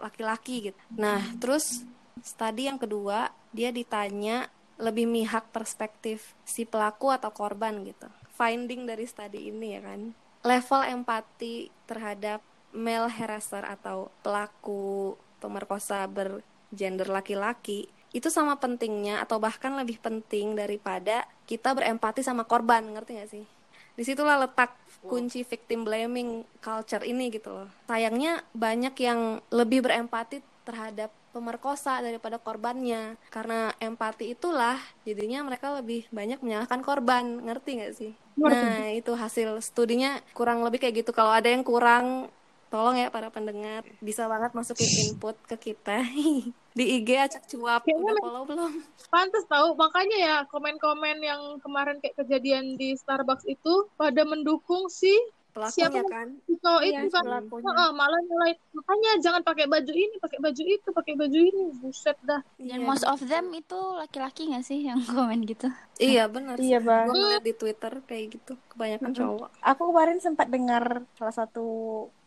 laki-laki 0.00 0.72
gitu. 0.72 0.80
Nah, 0.96 1.20
terus 1.36 1.84
studi 2.24 2.68
yang 2.68 2.80
kedua 2.80 3.28
dia 3.52 3.68
ditanya 3.68 4.48
lebih 4.76 5.08
mihak 5.08 5.48
perspektif 5.52 6.36
si 6.44 6.68
pelaku 6.68 7.12
atau 7.12 7.32
korban 7.32 7.84
gitu. 7.84 8.08
Finding 8.36 8.84
dari 8.84 9.04
studi 9.08 9.48
ini 9.48 9.76
ya 9.76 9.80
kan, 9.84 10.12
level 10.46 10.82
empati 10.86 11.74
terhadap 11.90 12.38
male 12.70 13.10
harasser 13.10 13.66
atau 13.66 14.14
pelaku 14.22 15.18
pemerkosa 15.42 16.06
bergender 16.06 17.10
laki-laki 17.10 17.90
itu 18.14 18.32
sama 18.32 18.56
pentingnya 18.56 19.20
atau 19.20 19.36
bahkan 19.36 19.74
lebih 19.76 20.00
penting 20.00 20.56
daripada 20.56 21.28
kita 21.44 21.76
berempati 21.76 22.24
sama 22.24 22.48
korban, 22.48 22.80
ngerti 22.80 23.12
gak 23.18 23.28
sih? 23.28 23.44
Di 23.92 24.02
situlah 24.08 24.40
letak 24.40 24.72
kunci 25.04 25.44
victim 25.44 25.84
blaming 25.84 26.48
culture 26.64 27.04
ini 27.04 27.28
gitu 27.28 27.52
loh. 27.52 27.68
Sayangnya 27.88 28.40
banyak 28.56 28.94
yang 29.04 29.44
lebih 29.52 29.84
berempati 29.84 30.40
terhadap 30.64 31.12
pemerkosa 31.36 32.00
daripada 32.00 32.40
korbannya. 32.40 33.20
Karena 33.28 33.76
empati 33.76 34.32
itulah 34.32 34.80
jadinya 35.04 35.44
mereka 35.44 35.76
lebih 35.76 36.08
banyak 36.08 36.40
menyalahkan 36.40 36.80
korban, 36.80 37.44
ngerti 37.44 37.70
nggak 37.76 37.92
sih? 37.92 38.12
Nah, 38.40 38.88
itu 38.92 39.12
hasil 39.12 39.60
studinya 39.60 40.24
kurang 40.32 40.64
lebih 40.64 40.80
kayak 40.80 41.04
gitu. 41.04 41.12
Kalau 41.12 41.36
ada 41.36 41.52
yang 41.52 41.60
kurang 41.60 42.32
tolong 42.66 42.98
ya 42.98 43.08
para 43.14 43.30
pendengar 43.30 43.86
bisa 44.02 44.26
banget 44.26 44.50
masukin 44.50 44.90
input 45.06 45.38
ke 45.46 45.56
kita 45.70 46.02
di 46.78 46.84
IG 47.00 47.08
acak 47.16 47.44
cuap 47.48 47.86
Kayaknya 47.86 48.04
udah 48.04 48.16
follow 48.20 48.44
belum 48.44 48.72
pantas 49.08 49.44
tahu 49.46 49.78
makanya 49.78 50.18
ya 50.18 50.36
komen-komen 50.50 51.22
yang 51.22 51.40
kemarin 51.62 52.02
kayak 52.02 52.20
kejadian 52.20 52.74
di 52.74 52.98
Starbucks 52.98 53.46
itu 53.46 53.88
pada 53.94 54.26
mendukung 54.26 54.90
si 54.90 55.14
pelakunya 55.56 56.02
Siapa? 56.02 56.10
kan 56.14 56.28
cowok 56.62 56.82
Iya, 56.84 56.98
itu 57.00 57.08
kan 57.16 57.24
pelakunya. 57.26 57.66
Heeh, 57.72 57.88
malah 58.00 58.20
nyalain 58.28 58.56
makanya 58.76 59.10
jangan 59.24 59.42
pakai 59.48 59.66
baju 59.72 59.92
ini 60.04 60.14
pakai 60.24 60.38
baju 60.44 60.62
itu 60.74 60.88
pakai 60.92 61.14
baju 61.20 61.38
ini 61.48 61.62
buset 61.80 62.16
dah 62.20 62.40
Dan 62.60 62.80
Iya, 62.80 62.86
most 62.88 63.04
of 63.08 63.20
them 63.24 63.44
itu 63.56 63.78
laki-laki 64.00 64.40
nggak 64.52 64.64
sih 64.68 64.78
yang 64.88 64.98
komen 65.08 65.40
gitu? 65.48 65.66
iya 65.98 66.22
benar 66.28 66.56
Iya, 66.60 66.78
Bang. 66.86 67.06
gue 67.08 67.14
ngeliat 67.16 67.44
di 67.48 67.54
Twitter 67.56 67.92
kayak 68.08 68.24
gitu 68.36 68.52
kebanyakan 68.70 69.10
Mm-mm. 69.12 69.18
cowok 69.18 69.48
aku 69.64 69.82
kemarin 69.90 70.18
sempat 70.20 70.46
dengar 70.52 70.84
salah 71.16 71.34
satu 71.34 71.64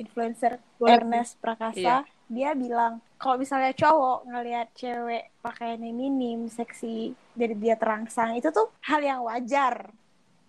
influencer 0.01 0.57
Boleh. 0.79 0.93
Ernest 0.97 1.37
Prakasa 1.43 1.77
Iya. 1.79 1.95
dia 2.29 2.49
bilang 2.53 2.93
kalau 3.21 3.35
misalnya 3.37 3.73
cowok 3.73 4.17
ngelihat 4.29 4.67
cewek 4.77 5.23
pakaiannya 5.45 5.91
minim 5.93 6.39
seksi 6.49 7.13
jadi 7.35 7.53
dia 7.57 7.75
terangsang 7.81 8.37
itu 8.37 8.49
tuh 8.53 8.67
hal 8.85 9.01
yang 9.01 9.21
wajar 9.25 9.75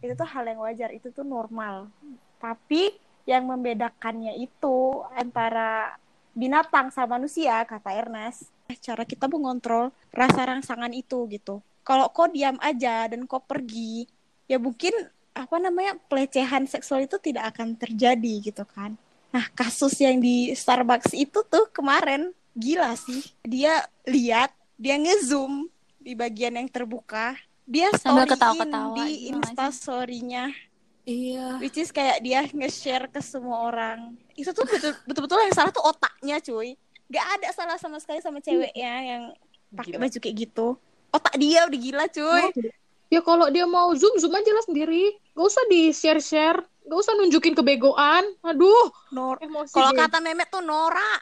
itu 0.00 0.12
tuh 0.16 0.28
hal 0.28 0.44
yang 0.48 0.60
wajar 0.60 0.90
itu 0.96 1.08
tuh 1.12 1.24
normal 1.24 1.88
tapi 2.40 2.96
yang 3.28 3.46
membedakannya 3.46 4.40
itu 4.40 5.04
antara 5.14 5.94
binatang 6.32 6.88
sama 6.90 7.20
manusia 7.20 7.62
kata 7.68 7.92
Ernest. 7.94 8.48
Cara 8.80 9.04
kita 9.04 9.28
mengontrol 9.28 9.92
rasa 10.10 10.48
rangsangan 10.48 10.90
itu 10.96 11.28
gitu. 11.30 11.60
Kalau 11.84 12.08
kau 12.10 12.26
diam 12.26 12.56
aja 12.58 13.06
dan 13.06 13.28
kau 13.28 13.42
pergi 13.42 14.08
ya 14.50 14.58
mungkin 14.58 14.90
apa 15.30 15.56
namanya 15.62 15.94
pelecehan 16.10 16.66
seksual 16.66 17.06
itu 17.06 17.20
tidak 17.22 17.54
akan 17.54 17.78
terjadi 17.78 18.50
gitu 18.50 18.64
kan. 18.66 18.96
Nah 19.30 19.46
kasus 19.54 19.94
yang 20.02 20.18
di 20.18 20.50
Starbucks 20.56 21.14
itu 21.14 21.44
tuh 21.46 21.70
kemarin 21.70 22.34
gila 22.56 22.94
sih. 22.98 23.22
Dia 23.46 23.86
lihat 24.06 24.50
dia 24.74 24.96
ngezoom 24.98 25.70
di 26.00 26.16
bagian 26.16 26.58
yang 26.58 26.66
terbuka. 26.66 27.38
Dia 27.70 27.94
storyin 27.94 28.26
ketawa-ketawa 28.26 28.94
di 28.98 29.06
gitu 29.30 29.38
nggak 29.38 29.54
instastorynya 29.54 30.44
Iya. 31.10 31.46
which 31.58 31.74
is 31.74 31.90
kayak 31.90 32.22
dia 32.22 32.46
nge-share 32.46 33.10
ke 33.10 33.18
semua 33.18 33.66
orang. 33.66 34.14
Itu 34.38 34.54
tuh 34.54 34.62
betul 34.66 34.94
betul 35.26 35.38
yang 35.42 35.54
salah 35.54 35.74
tuh 35.74 35.82
otaknya 35.82 36.38
cuy. 36.38 36.78
Gak 37.10 37.26
ada 37.40 37.48
salah 37.50 37.76
sama 37.82 37.98
sekali 37.98 38.22
sama 38.22 38.38
ceweknya 38.38 38.94
yang 39.02 39.22
pakai 39.74 39.98
baju 39.98 40.18
kayak 40.22 40.36
gitu. 40.46 40.78
Otak 41.10 41.34
dia 41.42 41.66
udah 41.66 41.78
gila 41.82 42.04
cuy. 42.06 42.44
Ya 43.10 43.20
kalau 43.26 43.50
dia 43.50 43.66
mau 43.66 43.90
zoom 43.98 44.14
zoom 44.22 44.30
aja 44.38 44.54
lah 44.54 44.62
sendiri. 44.62 45.18
Gak 45.34 45.46
usah 45.50 45.64
di 45.66 45.90
share 45.90 46.22
share. 46.22 46.62
Gak 46.86 46.98
usah 47.02 47.18
nunjukin 47.18 47.58
kebegoan. 47.58 48.22
Aduh, 48.46 48.94
Nor 49.10 49.42
kalau 49.74 49.90
kata 49.90 50.22
memet 50.22 50.46
tuh 50.46 50.62
Nora 50.62 51.18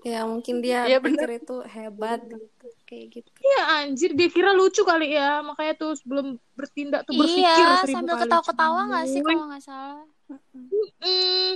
Ya 0.00 0.24
mungkin 0.24 0.64
dia 0.64 0.88
Iya, 0.88 0.98
pikir 0.98 1.44
itu 1.44 1.60
hebat 1.68 2.24
gitu. 2.24 2.66
Kayak 2.88 3.06
gitu. 3.20 3.28
Iya 3.38 3.60
anjir 3.84 4.10
dia 4.16 4.28
kira 4.32 4.50
lucu 4.56 4.82
kali 4.82 5.14
ya 5.14 5.44
makanya 5.44 5.74
tuh 5.76 5.92
sebelum 5.94 6.40
bertindak 6.56 7.04
tuh 7.04 7.14
berpikir 7.14 7.44
Iya, 7.44 7.84
seribu 7.84 7.96
sambil 8.00 8.14
ketawa-ketawa 8.18 8.80
nggak 8.90 9.04
sih 9.06 9.20
kalau 9.20 9.44
nggak 9.46 9.62
salah? 9.62 10.02
Mm. 11.04 11.54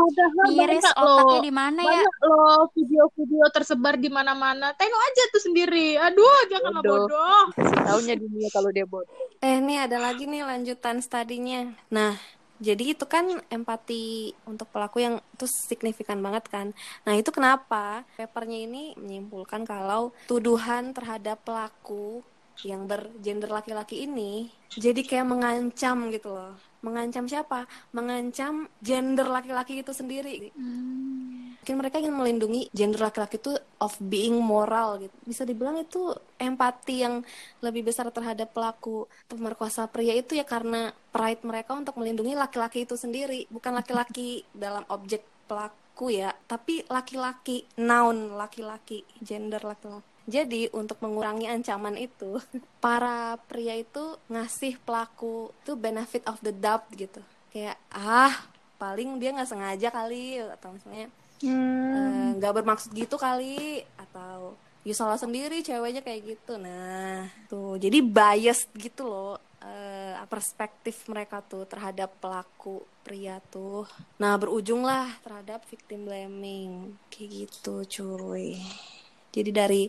Padahal 0.00 0.46
Miris 0.56 0.80
banyak 0.80 0.94
otaknya 0.96 1.36
loh. 1.36 1.44
di 1.44 1.52
mana 1.52 1.80
ya? 1.84 2.00
Banyak 2.00 2.16
loh 2.24 2.60
video-video 2.72 3.44
tersebar 3.52 3.94
di 4.00 4.08
mana-mana. 4.08 4.72
Tengok 4.72 5.02
aja 5.12 5.22
tuh 5.28 5.42
sendiri. 5.44 6.00
Aduh, 6.00 6.40
janganlah 6.48 6.80
Bodoh. 6.80 7.04
bodoh. 7.04 7.44
Taunya 7.84 8.14
dunia 8.16 8.48
kalau 8.48 8.70
dia 8.72 8.88
bodoh. 8.88 9.12
Eh, 9.44 9.60
ini 9.60 9.76
ada 9.76 10.00
lagi 10.00 10.24
nih 10.24 10.40
lanjutan 10.40 11.04
studinya. 11.04 11.76
Nah, 11.92 12.16
jadi 12.60 12.92
itu 12.92 13.08
kan 13.08 13.40
empati 13.48 14.36
untuk 14.44 14.68
pelaku 14.68 15.00
yang 15.00 15.16
itu 15.32 15.48
signifikan 15.48 16.20
banget 16.20 16.44
kan. 16.52 16.76
Nah, 17.08 17.16
itu 17.16 17.32
kenapa 17.32 18.04
papernya 18.20 18.68
ini 18.68 18.92
menyimpulkan 19.00 19.64
kalau 19.64 20.12
tuduhan 20.28 20.92
terhadap 20.92 21.40
pelaku 21.40 22.20
yang 22.60 22.84
bergender 22.84 23.48
laki-laki 23.48 24.04
ini 24.04 24.52
jadi 24.68 25.00
kayak 25.00 25.26
mengancam 25.26 26.12
gitu 26.12 26.36
loh. 26.36 26.69
Mengancam 26.80 27.28
siapa? 27.28 27.68
Mengancam 27.92 28.68
gender 28.80 29.28
laki-laki 29.28 29.84
itu 29.84 29.92
sendiri. 29.92 30.50
Hmm. 30.56 31.56
Mungkin 31.60 31.76
mereka 31.76 32.00
ingin 32.00 32.16
melindungi 32.16 32.72
gender 32.72 33.04
laki-laki 33.04 33.36
itu 33.36 33.52
of 33.84 33.92
being 34.00 34.40
moral 34.40 34.96
gitu. 34.96 35.12
Bisa 35.28 35.44
dibilang 35.44 35.76
itu 35.76 36.16
empati 36.40 37.04
yang 37.04 37.20
lebih 37.60 37.84
besar 37.84 38.08
terhadap 38.08 38.56
pelaku 38.56 39.04
pemerkosa 39.28 39.84
pria 39.92 40.16
itu 40.16 40.40
ya 40.40 40.48
karena 40.48 40.88
pride 41.12 41.44
mereka 41.44 41.76
untuk 41.76 42.00
melindungi 42.00 42.32
laki-laki 42.32 42.88
itu 42.88 42.96
sendiri, 42.96 43.44
bukan 43.52 43.76
laki-laki 43.76 44.42
dalam 44.56 44.88
objek 44.88 45.20
pelaku 45.44 46.16
ya, 46.16 46.32
tapi 46.48 46.80
laki-laki 46.88 47.68
noun 47.76 48.34
laki-laki, 48.40 49.04
gender 49.20 49.60
laki-laki. 49.60 50.09
Jadi 50.30 50.70
untuk 50.70 51.02
mengurangi 51.02 51.50
ancaman 51.50 51.98
itu, 51.98 52.38
para 52.84 53.34
pria 53.50 53.74
itu 53.74 54.14
ngasih 54.30 54.78
pelaku 54.86 55.50
itu 55.66 55.74
benefit 55.74 56.22
of 56.30 56.38
the 56.40 56.54
doubt 56.54 56.86
gitu. 56.94 57.18
Kayak 57.50 57.76
ah 57.90 58.30
paling 58.78 59.18
dia 59.18 59.34
nggak 59.34 59.50
sengaja 59.50 59.90
kali 59.92 60.40
atau 60.40 60.72
misalnya 60.72 61.12
eh, 61.44 62.28
nggak 62.40 62.54
bermaksud 62.62 62.96
gitu 62.96 63.20
kali 63.20 63.84
atau 64.00 64.56
you 64.86 64.96
salah 64.96 65.20
sendiri 65.20 65.60
ceweknya 65.60 66.00
kayak 66.00 66.38
gitu. 66.38 66.56
Nah 66.56 67.28
tuh 67.50 67.76
jadi 67.76 67.98
bias 68.00 68.70
gitu 68.72 69.04
loh 69.04 69.36
eh, 69.60 70.16
perspektif 70.30 71.04
mereka 71.10 71.44
tuh 71.44 71.68
terhadap 71.68 72.16
pelaku 72.22 72.86
pria 73.04 73.42
tuh. 73.52 73.84
Nah 74.16 74.38
berujunglah 74.40 75.20
terhadap 75.20 75.66
victim 75.68 76.08
blaming. 76.08 76.96
Kayak 77.12 77.50
gitu 77.50 77.74
cuy 77.84 78.56
jadi 79.30 79.50
dari 79.50 79.86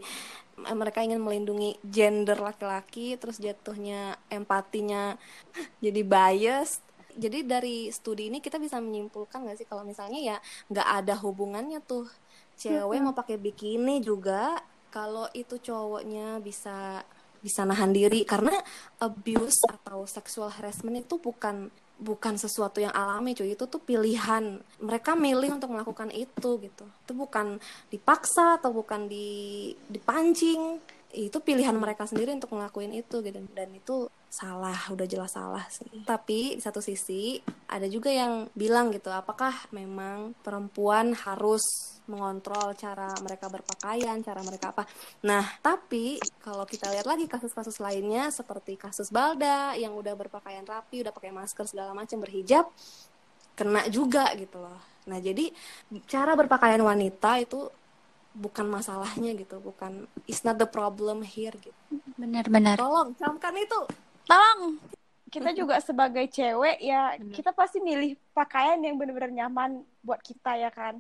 eh, 0.62 0.78
mereka 0.78 1.02
ingin 1.02 1.22
melindungi 1.22 1.78
gender 1.82 2.38
laki-laki 2.38 3.18
terus 3.18 3.42
jatuhnya 3.42 4.18
empatinya 4.30 5.18
jadi 5.86 6.02
bias. 6.06 6.82
Jadi 7.12 7.44
dari 7.44 7.92
studi 7.92 8.32
ini 8.32 8.40
kita 8.40 8.56
bisa 8.56 8.80
menyimpulkan 8.80 9.44
nggak 9.44 9.60
sih 9.60 9.68
kalau 9.68 9.84
misalnya 9.84 10.16
ya 10.16 10.38
nggak 10.72 10.88
ada 11.04 11.14
hubungannya 11.20 11.84
tuh? 11.84 12.08
Cewek 12.56 13.04
mau 13.04 13.12
pakai 13.12 13.36
bikini 13.36 14.00
juga 14.00 14.56
kalau 14.94 15.28
itu 15.36 15.60
cowoknya 15.60 16.40
bisa 16.40 17.04
bisa 17.44 17.68
nahan 17.68 17.92
diri. 17.92 18.24
Karena 18.24 18.56
abuse 19.04 19.68
atau 19.68 20.08
sexual 20.08 20.56
harassment 20.56 21.04
itu 21.04 21.20
bukan 21.20 21.68
bukan 22.02 22.36
sesuatu 22.36 22.82
yang 22.82 22.92
alami 22.92 23.38
cuy. 23.38 23.54
Itu 23.54 23.70
tuh 23.70 23.80
pilihan. 23.80 24.60
Mereka 24.82 25.14
milih 25.14 25.62
untuk 25.62 25.72
melakukan 25.72 26.10
itu 26.10 26.58
gitu. 26.58 26.86
Itu 27.06 27.14
bukan 27.14 27.62
dipaksa 27.94 28.58
atau 28.58 28.74
bukan 28.74 29.06
di 29.06 29.72
dipancing. 29.88 30.82
Itu 31.14 31.40
pilihan 31.40 31.78
mereka 31.78 32.10
sendiri 32.10 32.34
untuk 32.34 32.58
ngelakuin 32.58 32.98
itu 32.98 33.22
gitu. 33.22 33.40
Dan 33.54 33.70
itu 33.78 34.10
salah 34.32 34.80
udah 34.88 35.04
jelas 35.04 35.36
salah 35.36 35.68
sih. 35.68 35.92
Tapi 36.08 36.56
di 36.56 36.64
satu 36.64 36.80
sisi 36.80 37.36
ada 37.68 37.84
juga 37.92 38.08
yang 38.08 38.48
bilang 38.56 38.88
gitu 38.96 39.12
apakah 39.12 39.52
memang 39.76 40.32
perempuan 40.40 41.12
harus 41.12 41.62
mengontrol 42.08 42.72
cara 42.80 43.12
mereka 43.20 43.52
berpakaian 43.52 44.24
cara 44.24 44.40
mereka 44.40 44.72
apa? 44.72 44.88
Nah 45.28 45.44
tapi 45.60 46.16
kalau 46.40 46.64
kita 46.64 46.88
lihat 46.96 47.04
lagi 47.04 47.28
kasus-kasus 47.28 47.84
lainnya 47.84 48.32
seperti 48.32 48.80
kasus 48.80 49.12
Balda 49.12 49.76
yang 49.76 49.92
udah 50.00 50.16
berpakaian 50.16 50.64
rapi 50.64 51.04
udah 51.04 51.12
pakai 51.12 51.36
masker 51.36 51.68
segala 51.68 51.92
macam 51.92 52.24
berhijab 52.24 52.72
kena 53.60 53.92
juga 53.92 54.32
gitu 54.40 54.64
loh. 54.64 54.80
Nah 55.12 55.20
jadi 55.20 55.52
cara 56.08 56.40
berpakaian 56.40 56.80
wanita 56.80 57.36
itu 57.44 57.68
bukan 58.32 58.64
masalahnya 58.64 59.36
gitu 59.36 59.60
bukan 59.60 60.08
it's 60.24 60.48
not 60.48 60.56
the 60.56 60.64
problem 60.64 61.20
here 61.20 61.52
gitu. 61.60 61.76
Benar-benar. 62.16 62.80
tolong 62.80 63.12
camkan 63.20 63.60
itu 63.60 63.82
Tolong. 64.32 64.80
kita 65.32 65.56
juga 65.56 65.80
sebagai 65.80 66.28
cewek 66.28 66.84
ya 66.84 67.16
kita 67.32 67.56
pasti 67.56 67.80
milih 67.80 68.20
pakaian 68.36 68.76
yang 68.84 69.00
benar-benar 69.00 69.32
nyaman 69.32 69.80
buat 70.04 70.20
kita 70.20 70.60
ya 70.60 70.68
kan? 70.68 71.00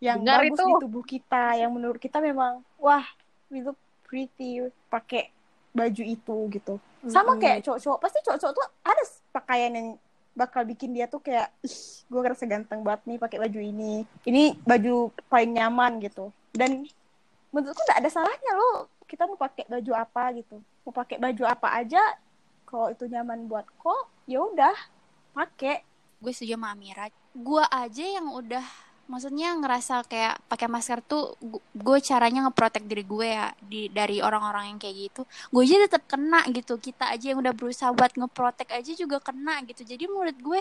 Yang 0.00 0.18
Benar 0.24 0.38
bagus 0.40 0.56
itu. 0.56 0.64
di 0.64 0.74
tubuh 0.88 1.04
kita 1.04 1.44
yang 1.60 1.70
menurut 1.76 2.00
kita 2.00 2.16
memang 2.16 2.64
wah 2.80 3.04
we 3.52 3.60
look 3.60 3.76
pretty 4.08 4.64
pakai 4.88 5.28
baju 5.76 6.00
itu 6.00 6.36
gitu. 6.48 6.74
Sama 7.12 7.36
Mm-mm. 7.36 7.42
kayak 7.44 7.60
cowok-cowok. 7.68 7.98
Pasti 8.00 8.18
cowok-cowok 8.24 8.52
tuh 8.56 8.66
ada 8.80 9.02
pakaian 9.36 9.72
yang 9.76 9.88
bakal 10.32 10.64
bikin 10.64 10.96
dia 10.96 11.04
tuh 11.04 11.20
kayak 11.20 11.52
ih 11.60 11.76
gue 12.08 12.20
ngerasa 12.24 12.48
ganteng 12.48 12.80
banget 12.80 13.04
nih 13.04 13.18
pakai 13.20 13.36
baju 13.36 13.60
ini. 13.60 14.08
Ini 14.24 14.56
baju 14.64 15.12
paling 15.28 15.52
nyaman 15.60 16.00
gitu. 16.00 16.32
Dan 16.56 16.88
menurutku 17.52 17.84
nggak 17.84 18.00
ada 18.00 18.08
salahnya 18.08 18.52
loh 18.56 18.88
kita 19.04 19.28
mau 19.28 19.36
pakai 19.36 19.68
baju 19.68 19.92
apa 19.92 20.24
gitu. 20.40 20.56
Mau 20.88 20.92
pakai 20.94 21.20
baju 21.20 21.44
apa 21.44 21.68
aja 21.84 22.00
kalau 22.68 22.92
itu 22.92 23.08
nyaman 23.08 23.48
buat 23.48 23.64
kok 23.80 24.12
ya 24.28 24.44
udah 24.44 24.76
pakai 25.32 25.88
Gue 26.18 26.32
setuju 26.34 26.58
sama 26.58 26.74
Amira. 26.74 27.06
Gue 27.30 27.62
aja 27.62 28.02
yang 28.02 28.34
udah 28.34 28.64
maksudnya 29.08 29.56
ngerasa 29.56 30.04
kayak 30.04 30.36
pakai 30.52 30.68
masker 30.68 31.00
tuh 31.00 31.32
gue 31.72 31.98
caranya 32.04 32.44
ngeprotek 32.44 32.84
diri 32.84 33.08
gue 33.08 33.24
ya 33.24 33.48
di 33.64 33.88
dari 33.88 34.18
orang-orang 34.18 34.74
yang 34.74 34.78
kayak 34.82 34.96
gitu. 34.98 35.22
Gue 35.54 35.62
aja 35.62 35.86
tetap 35.86 36.10
kena 36.10 36.42
gitu. 36.50 36.74
Kita 36.82 37.14
aja 37.14 37.30
yang 37.30 37.38
udah 37.38 37.54
berusaha 37.54 37.94
buat 37.94 38.12
ngeprotek 38.18 38.74
aja 38.74 38.92
juga 38.98 39.22
kena 39.22 39.62
gitu. 39.70 39.86
Jadi 39.86 40.10
menurut 40.10 40.36
gue 40.42 40.60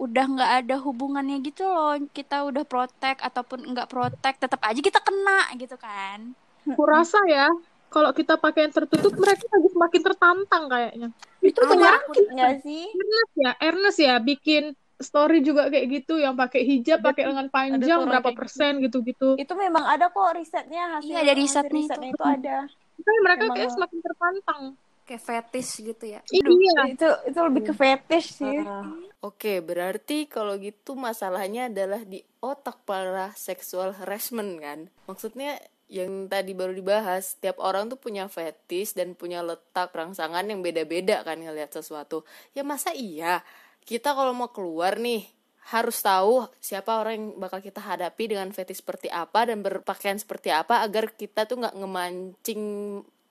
udah 0.00 0.24
nggak 0.24 0.52
ada 0.64 0.76
hubungannya 0.80 1.36
gitu 1.44 1.68
loh. 1.68 2.00
Kita 2.16 2.48
udah 2.48 2.64
protek 2.64 3.20
ataupun 3.20 3.76
nggak 3.76 3.88
protek 3.92 4.40
tetap 4.40 4.60
aja 4.64 4.80
kita 4.80 5.04
kena 5.04 5.52
gitu 5.60 5.76
kan. 5.76 6.32
Kurasa 6.64 7.20
ya, 7.28 7.52
kalau 7.92 8.08
kita 8.16 8.40
pakai 8.40 8.66
yang 8.66 8.72
tertutup 8.72 9.12
mereka 9.20 9.44
lagi 9.52 9.68
semakin 9.68 10.00
tertantang 10.00 10.64
kayaknya. 10.72 11.08
Itu 11.44 11.60
penyakit 11.60 12.24
nggak 12.32 12.54
sih 12.60 12.84
Ernest 12.90 13.32
ya, 13.36 13.50
Ernest 13.60 13.98
ya 14.00 14.14
bikin 14.18 14.64
story 14.94 15.38
juga 15.40 15.68
kayak 15.68 15.86
gitu 15.92 16.16
yang 16.16 16.32
pakai 16.32 16.62
hijab, 16.62 17.02
pakai 17.02 17.26
lengan 17.26 17.48
panjang 17.48 18.00
berapa 18.02 18.24
kayak 18.24 18.38
persen 18.38 18.72
gitu-gitu. 18.80 19.34
itu 19.36 19.52
memang 19.52 19.84
ada 19.84 20.08
kok 20.08 20.32
risetnya 20.32 20.96
hasil 20.96 21.10
Iya, 21.10 21.18
ada 21.20 21.28
hasil 21.28 21.40
risetnya 21.40 21.68
itu. 21.68 21.76
risetnya 21.82 22.08
itu 22.10 22.24
ada 22.24 22.56
Makanya 22.94 23.20
mereka 23.20 23.42
Emang- 23.44 23.56
kayak 23.58 23.70
semakin 23.74 23.98
tertantang. 24.00 24.62
kayak 25.04 25.20
fetish 25.20 25.72
gitu 25.84 26.04
ya 26.08 26.20
Iya. 26.26 26.80
itu 26.88 27.08
itu 27.28 27.38
lebih 27.38 27.62
ke 27.62 27.72
fetish 27.74 28.28
sih 28.34 28.58
Ah. 28.64 28.88
Oke, 29.20 29.56
berarti 29.58 30.24
kalau 30.24 30.52
gitu 30.56 30.92
masalahnya 30.94 31.68
adalah 31.68 32.00
di 32.00 32.20
otak 32.38 32.84
para 32.84 33.32
seksual 33.32 33.92
harassment 33.94 34.60
kan? 34.60 34.80
Maksudnya 35.04 35.56
yang 35.88 36.26
tadi 36.32 36.56
baru 36.56 36.72
dibahas, 36.72 37.36
tiap 37.38 37.60
orang 37.60 37.92
tuh 37.92 38.00
punya 38.00 38.24
fetis 38.26 38.96
dan 38.96 39.12
punya 39.12 39.44
letak 39.44 39.92
rangsangan 39.92 40.44
yang 40.48 40.64
beda-beda 40.64 41.20
kan 41.22 41.38
ngelihat 41.38 41.70
sesuatu. 41.76 42.24
Ya 42.56 42.64
masa 42.64 42.90
iya? 42.96 43.44
Kita 43.84 44.16
kalau 44.16 44.32
mau 44.32 44.48
keluar 44.48 44.96
nih 44.96 45.28
harus 45.64 45.96
tahu 46.04 46.44
siapa 46.60 47.00
orang 47.00 47.14
yang 47.16 47.26
bakal 47.40 47.64
kita 47.64 47.80
hadapi 47.80 48.36
dengan 48.36 48.52
fetish 48.52 48.84
seperti 48.84 49.08
apa 49.08 49.48
dan 49.48 49.64
berpakaian 49.64 50.20
seperti 50.20 50.52
apa 50.52 50.84
agar 50.84 51.16
kita 51.16 51.48
tuh 51.48 51.64
nggak 51.64 51.76
ngemancing 51.80 52.62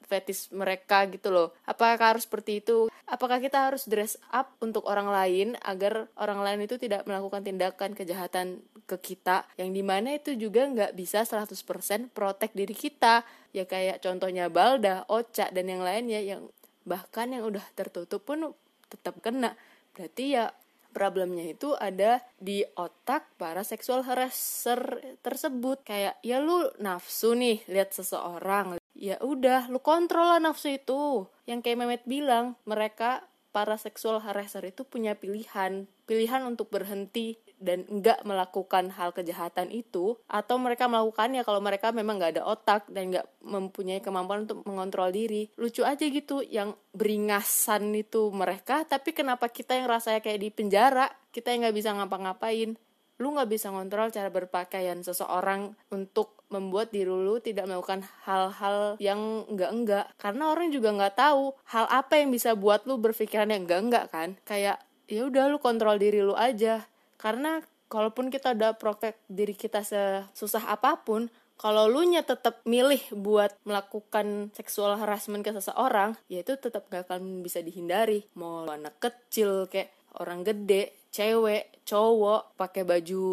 fetish 0.06 0.54
mereka 0.54 1.08
gitu 1.10 1.34
loh. 1.34 1.56
Apakah 1.66 2.16
harus 2.16 2.28
seperti 2.28 2.62
itu? 2.62 2.88
Apakah 3.04 3.38
kita 3.44 3.70
harus 3.70 3.86
dress 3.86 4.16
up 4.32 4.56
untuk 4.64 4.88
orang 4.88 5.12
lain 5.12 5.48
agar 5.62 6.08
orang 6.18 6.42
lain 6.42 6.66
itu 6.66 6.80
tidak 6.80 7.04
melakukan 7.06 7.44
tindakan 7.44 7.94
kejahatan 7.94 8.64
ke 8.88 8.98
kita? 8.98 9.46
Yang 9.60 9.70
di 9.76 9.84
mana 9.84 10.10
itu 10.16 10.32
juga 10.34 10.66
nggak 10.66 10.96
bisa 10.98 11.22
100% 11.22 12.10
protek 12.10 12.56
diri 12.56 12.74
kita. 12.74 13.22
Ya 13.54 13.68
kayak 13.70 14.02
contohnya 14.02 14.50
Balda, 14.50 15.06
Ocha 15.12 15.52
dan 15.52 15.70
yang 15.70 15.86
lainnya 15.86 16.24
yang 16.24 16.50
bahkan 16.84 17.32
yang 17.32 17.48
udah 17.48 17.64
tertutup 17.78 18.24
pun 18.24 18.56
tetap 18.90 19.20
kena. 19.22 19.56
Berarti 19.94 20.40
ya 20.40 20.50
problemnya 20.94 21.50
itu 21.50 21.74
ada 21.74 22.22
di 22.38 22.62
otak 22.78 23.34
para 23.42 23.66
seksual 23.66 24.06
harasser 24.06 25.02
tersebut. 25.26 25.82
Kayak 25.82 26.22
ya 26.22 26.38
lu 26.38 26.70
nafsu 26.78 27.34
nih 27.34 27.66
lihat 27.66 27.92
seseorang 27.98 28.78
ya 28.94 29.18
udah 29.20 29.70
lu 29.70 29.82
kontrol 29.82 30.30
lah 30.30 30.40
nafsu 30.40 30.78
itu. 30.78 31.28
Yang 31.50 31.60
kayak 31.68 31.78
Mehmet 31.84 32.04
bilang 32.08 32.56
mereka 32.64 33.26
para 33.54 33.78
seksual 33.78 34.18
harasser 34.24 34.66
itu 34.66 34.82
punya 34.88 35.14
pilihan. 35.14 35.86
Pilihan 36.10 36.42
untuk 36.50 36.74
berhenti 36.74 37.38
dan 37.62 37.88
enggak 37.88 38.26
melakukan 38.28 38.92
hal 38.92 39.14
kejahatan 39.14 39.70
itu. 39.70 40.18
Atau 40.26 40.58
mereka 40.58 40.90
melakukannya 40.90 41.46
kalau 41.46 41.62
mereka 41.62 41.94
memang 41.94 42.18
nggak 42.20 42.42
ada 42.42 42.44
otak 42.50 42.90
dan 42.90 43.14
nggak 43.14 43.28
mempunyai 43.46 44.02
kemampuan 44.02 44.50
untuk 44.50 44.66
mengontrol 44.66 45.14
diri. 45.14 45.48
Lucu 45.56 45.86
aja 45.86 46.04
gitu 46.04 46.42
yang 46.44 46.74
beringasan 46.92 47.94
itu 47.94 48.34
mereka. 48.34 48.84
Tapi 48.84 49.14
kenapa 49.14 49.48
kita 49.48 49.78
yang 49.78 49.88
rasanya 49.88 50.20
kayak 50.20 50.42
di 50.42 50.50
penjara? 50.50 51.08
Kita 51.30 51.54
yang 51.54 51.70
nggak 51.70 51.78
bisa 51.78 51.94
ngapa-ngapain 51.96 52.76
lu 53.24 53.32
nggak 53.32 53.48
bisa 53.48 53.72
ngontrol 53.72 54.12
cara 54.12 54.27
berpakaian 54.27 55.00
seseorang 55.00 55.80
untuk 55.96 56.44
membuat 56.51 56.92
diri 56.92 57.08
lu 57.08 57.39
tidak 57.39 57.72
melakukan 57.72 58.03
hal-hal 58.27 59.00
yang 59.00 59.48
enggak-enggak 59.48 60.12
karena 60.20 60.51
orang 60.51 60.70
juga 60.75 60.92
nggak 60.92 61.15
tahu 61.15 61.56
hal 61.72 61.88
apa 61.88 62.20
yang 62.20 62.30
bisa 62.36 62.53
buat 62.60 62.84
lu 62.84 63.00
berpikiran 63.00 63.48
yang 63.48 63.63
enggak-enggak 63.63 64.12
kan? 64.12 64.36
Kayak 64.44 64.84
ya 65.08 65.24
udah 65.24 65.48
lu 65.48 65.58
kontrol 65.63 65.96
diri 65.96 66.20
lu 66.20 66.36
aja. 66.36 66.84
Karena 67.15 67.63
kalaupun 67.88 68.27
kita 68.27 68.51
udah 68.51 68.75
protek 68.75 69.15
diri 69.32 69.56
kita 69.56 69.86
sesusah 69.86 70.68
apa 70.68 71.00
pun 71.01 71.32
kalau 71.53 71.88
lu 71.88 72.03
nya 72.03 72.25
tetap 72.25 72.60
milih 72.65 73.00
buat 73.13 73.53
melakukan 73.63 74.51
seksual 74.58 74.98
harassment 74.98 75.46
ke 75.46 75.53
seseorang 75.53 76.18
ya 76.27 76.42
itu 76.42 76.58
tetap 76.58 76.89
gak 76.92 77.08
akan 77.08 77.46
bisa 77.46 77.63
dihindari. 77.63 78.25
Mau 78.36 78.68
anak 78.68 79.00
kecil 79.00 79.70
kayak 79.70 79.94
orang 80.20 80.44
gede 80.44 81.03
cewek 81.13 81.70
cowok 81.86 82.58
pakai 82.58 82.82
baju 82.82 83.24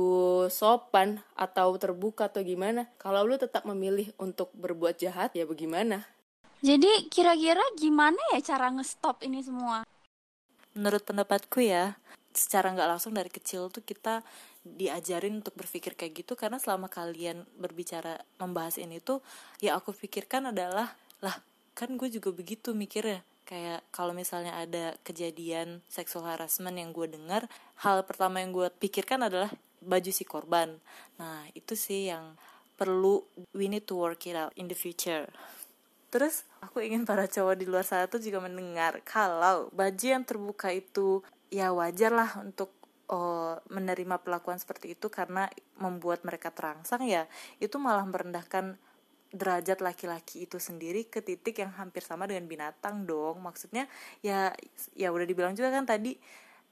sopan 0.52 1.24
atau 1.32 1.72
terbuka 1.80 2.28
atau 2.28 2.44
gimana 2.44 2.84
kalau 3.00 3.24
lu 3.24 3.40
tetap 3.40 3.64
memilih 3.64 4.12
untuk 4.20 4.52
berbuat 4.52 5.00
jahat 5.00 5.32
ya 5.32 5.48
bagaimana 5.48 6.04
Jadi 6.60 7.08
kira-kira 7.08 7.64
gimana 7.80 8.20
ya 8.36 8.44
cara 8.44 8.68
ngestop 8.68 9.24
ini 9.24 9.40
semua? 9.40 9.88
menurut 10.76 11.02
pendapatku 11.02 11.64
ya 11.64 11.96
secara 12.30 12.70
nggak 12.70 12.90
langsung 12.94 13.16
dari 13.16 13.32
kecil 13.32 13.72
tuh 13.74 13.82
kita 13.82 14.22
diajarin 14.62 15.40
untuk 15.40 15.56
berpikir 15.56 15.96
kayak 15.96 16.20
gitu 16.22 16.36
karena 16.36 16.60
selama 16.60 16.86
kalian 16.86 17.42
berbicara 17.58 18.20
membahas 18.38 18.76
ini 18.78 19.00
tuh 19.02 19.24
ya 19.58 19.74
aku 19.74 19.96
pikirkan 19.96 20.52
adalah 20.52 20.94
lah 21.24 21.36
kan 21.74 21.96
gue 21.96 22.06
juga 22.12 22.30
begitu 22.30 22.76
mikirnya 22.76 23.24
kayak 23.50 23.82
kalau 23.90 24.14
misalnya 24.14 24.54
ada 24.54 24.94
kejadian 25.02 25.82
seksual 25.90 26.22
harassment 26.30 26.78
yang 26.78 26.94
gue 26.94 27.10
dengar 27.10 27.50
hal 27.82 28.06
pertama 28.06 28.38
yang 28.38 28.54
gue 28.54 28.70
pikirkan 28.78 29.26
adalah 29.26 29.50
baju 29.82 30.10
si 30.14 30.22
korban. 30.22 30.78
Nah 31.18 31.50
itu 31.58 31.74
sih 31.74 32.14
yang 32.14 32.38
perlu 32.78 33.26
we 33.50 33.66
need 33.66 33.90
to 33.90 33.98
work 33.98 34.22
it 34.30 34.38
out 34.38 34.54
in 34.54 34.70
the 34.70 34.78
future. 34.78 35.26
Terus 36.14 36.46
aku 36.62 36.78
ingin 36.78 37.02
para 37.02 37.26
cowok 37.26 37.58
di 37.58 37.66
luar 37.66 37.82
sana 37.82 38.06
tuh 38.06 38.22
juga 38.22 38.38
mendengar 38.38 39.02
kalau 39.02 39.66
baju 39.74 40.06
yang 40.06 40.22
terbuka 40.22 40.70
itu 40.70 41.26
ya 41.50 41.74
wajar 41.74 42.14
lah 42.14 42.30
untuk 42.38 42.70
oh, 43.10 43.58
menerima 43.66 44.22
perlakuan 44.22 44.62
seperti 44.62 44.94
itu 44.94 45.10
karena 45.10 45.50
membuat 45.82 46.22
mereka 46.22 46.54
terangsang 46.54 47.02
ya 47.02 47.26
itu 47.58 47.74
malah 47.82 48.06
merendahkan 48.06 48.78
derajat 49.30 49.78
laki-laki 49.78 50.46
itu 50.46 50.58
sendiri 50.58 51.06
ke 51.06 51.22
titik 51.22 51.62
yang 51.62 51.70
hampir 51.78 52.02
sama 52.02 52.26
dengan 52.26 52.46
binatang 52.50 53.06
dong. 53.06 53.38
Maksudnya 53.42 53.86
ya 54.20 54.50
ya 54.98 55.08
udah 55.14 55.26
dibilang 55.26 55.54
juga 55.54 55.70
kan 55.70 55.86
tadi 55.86 56.18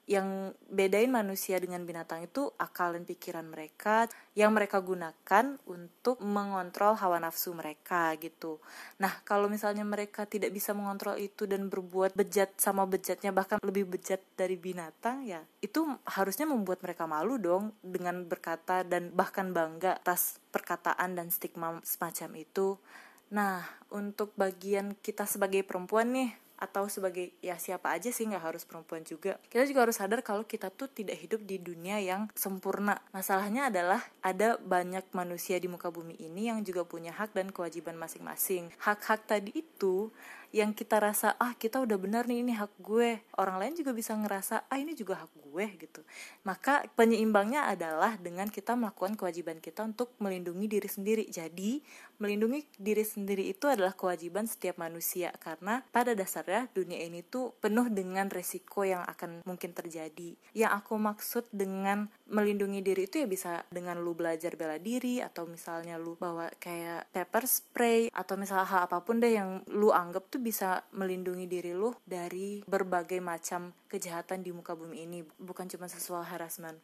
yang 0.08 0.56
bedain 0.72 1.12
manusia 1.12 1.60
dengan 1.60 1.84
binatang 1.84 2.24
itu 2.24 2.48
akal 2.56 2.96
dan 2.96 3.04
pikiran 3.04 3.44
mereka 3.44 4.08
yang 4.32 4.56
mereka 4.56 4.80
gunakan 4.80 5.60
untuk 5.68 6.24
mengontrol 6.24 6.96
hawa 6.96 7.20
nafsu 7.20 7.52
mereka 7.52 8.16
gitu. 8.16 8.56
Nah, 9.04 9.20
kalau 9.28 9.52
misalnya 9.52 9.84
mereka 9.84 10.24
tidak 10.24 10.56
bisa 10.56 10.72
mengontrol 10.72 11.20
itu 11.20 11.44
dan 11.44 11.68
berbuat 11.68 12.16
bejat 12.16 12.56
sama 12.56 12.88
bejatnya 12.88 13.36
bahkan 13.36 13.60
lebih 13.60 13.84
bejat 13.84 14.24
dari 14.32 14.56
binatang 14.56 15.28
ya, 15.28 15.44
itu 15.60 15.84
harusnya 16.08 16.48
membuat 16.48 16.80
mereka 16.80 17.04
malu 17.04 17.36
dong 17.36 17.76
dengan 17.84 18.24
berkata 18.24 18.88
dan 18.88 19.12
bahkan 19.12 19.52
bangga 19.52 20.00
atas 20.00 20.40
perkataan 20.48 21.20
dan 21.20 21.28
stigma 21.28 21.84
semacam 21.84 22.30
itu. 22.40 22.80
Nah, 23.28 23.60
untuk 23.92 24.32
bagian 24.40 24.96
kita 25.04 25.28
sebagai 25.28 25.60
perempuan 25.68 26.16
nih, 26.16 26.47
atau 26.58 26.90
sebagai 26.90 27.32
ya 27.38 27.54
siapa 27.56 27.94
aja 27.94 28.10
sih 28.10 28.26
nggak 28.26 28.44
harus 28.44 28.66
perempuan 28.66 29.06
juga. 29.06 29.38
Kita 29.46 29.64
juga 29.64 29.86
harus 29.86 29.96
sadar 29.96 30.20
kalau 30.26 30.42
kita 30.42 30.68
tuh 30.74 30.90
tidak 30.90 31.16
hidup 31.22 31.40
di 31.46 31.62
dunia 31.62 32.02
yang 32.02 32.26
sempurna. 32.34 32.98
Masalahnya 33.14 33.70
adalah 33.70 34.02
ada 34.20 34.58
banyak 34.58 35.06
manusia 35.14 35.56
di 35.62 35.70
muka 35.70 35.88
bumi 35.88 36.18
ini 36.18 36.50
yang 36.50 36.60
juga 36.66 36.82
punya 36.82 37.14
hak 37.14 37.32
dan 37.32 37.54
kewajiban 37.54 37.94
masing-masing. 37.94 38.74
Hak-hak 38.82 39.24
tadi 39.30 39.54
itu 39.54 40.10
yang 40.50 40.72
kita 40.72 40.96
rasa 40.96 41.36
ah 41.36 41.52
kita 41.52 41.78
udah 41.82 41.96
benar 42.00 42.24
nih 42.24 42.40
ini 42.40 42.52
hak 42.56 42.80
gue. 42.80 43.20
Orang 43.36 43.60
lain 43.60 43.76
juga 43.76 43.92
bisa 43.92 44.16
ngerasa 44.16 44.64
ah 44.68 44.78
ini 44.80 44.96
juga 44.96 45.20
hak 45.20 45.32
gue 45.48 45.66
gitu. 45.76 46.00
Maka 46.44 46.88
penyeimbangnya 46.96 47.68
adalah 47.68 48.16
dengan 48.16 48.48
kita 48.48 48.72
melakukan 48.72 49.18
kewajiban 49.18 49.60
kita 49.60 49.84
untuk 49.84 50.16
melindungi 50.22 50.66
diri 50.68 50.88
sendiri. 50.88 51.24
Jadi 51.28 51.84
melindungi 52.18 52.66
diri 52.80 53.04
sendiri 53.04 53.46
itu 53.46 53.68
adalah 53.70 53.94
kewajiban 53.94 54.48
setiap 54.48 54.80
manusia 54.80 55.30
karena 55.38 55.84
pada 55.94 56.16
dasarnya 56.16 56.66
dunia 56.74 56.98
ini 56.98 57.22
tuh 57.22 57.54
penuh 57.62 57.86
dengan 57.92 58.26
resiko 58.32 58.82
yang 58.82 59.04
akan 59.04 59.44
mungkin 59.44 59.76
terjadi. 59.76 60.34
Yang 60.56 60.72
aku 60.82 60.94
maksud 60.98 61.44
dengan 61.52 62.10
melindungi 62.28 62.84
diri 62.84 63.08
itu 63.08 63.24
ya 63.24 63.28
bisa 63.28 63.64
dengan 63.72 64.00
lu 64.00 64.12
belajar 64.12 64.52
bela 64.58 64.76
diri 64.76 65.24
atau 65.24 65.48
misalnya 65.48 65.96
lu 65.96 66.18
bawa 66.18 66.52
kayak 66.60 67.08
pepper 67.12 67.44
spray 67.48 68.12
atau 68.12 68.36
misalnya 68.36 68.68
hal 68.68 68.80
apa 68.84 69.00
pun 69.00 69.22
deh 69.22 69.32
yang 69.32 69.64
lu 69.72 69.88
anggap 69.94 70.28
tuh 70.28 70.37
bisa 70.40 70.86
melindungi 70.94 71.46
diri 71.46 71.74
lu 71.74 71.92
dari 72.02 72.62
berbagai 72.64 73.18
macam 73.22 73.74
kejahatan 73.90 74.42
di 74.42 74.50
muka 74.54 74.72
bumi 74.72 75.04
ini 75.04 75.18
bukan 75.38 75.68
cuma 75.68 75.90
seksual 75.90 76.24
harassment 76.24 76.78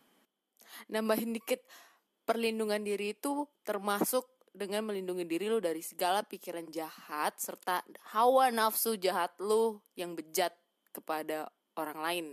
nambahin 0.90 1.34
dikit 1.34 1.62
perlindungan 2.24 2.82
diri 2.82 3.14
itu 3.14 3.46
termasuk 3.62 4.26
dengan 4.54 4.86
melindungi 4.86 5.26
diri 5.26 5.50
lu 5.50 5.58
dari 5.58 5.82
segala 5.82 6.22
pikiran 6.22 6.70
jahat 6.70 7.34
serta 7.42 7.82
hawa 8.14 8.54
nafsu 8.54 8.94
jahat 8.94 9.34
lu 9.42 9.82
yang 9.98 10.14
bejat 10.14 10.54
kepada 10.94 11.50
orang 11.74 11.98
lain. 11.98 12.26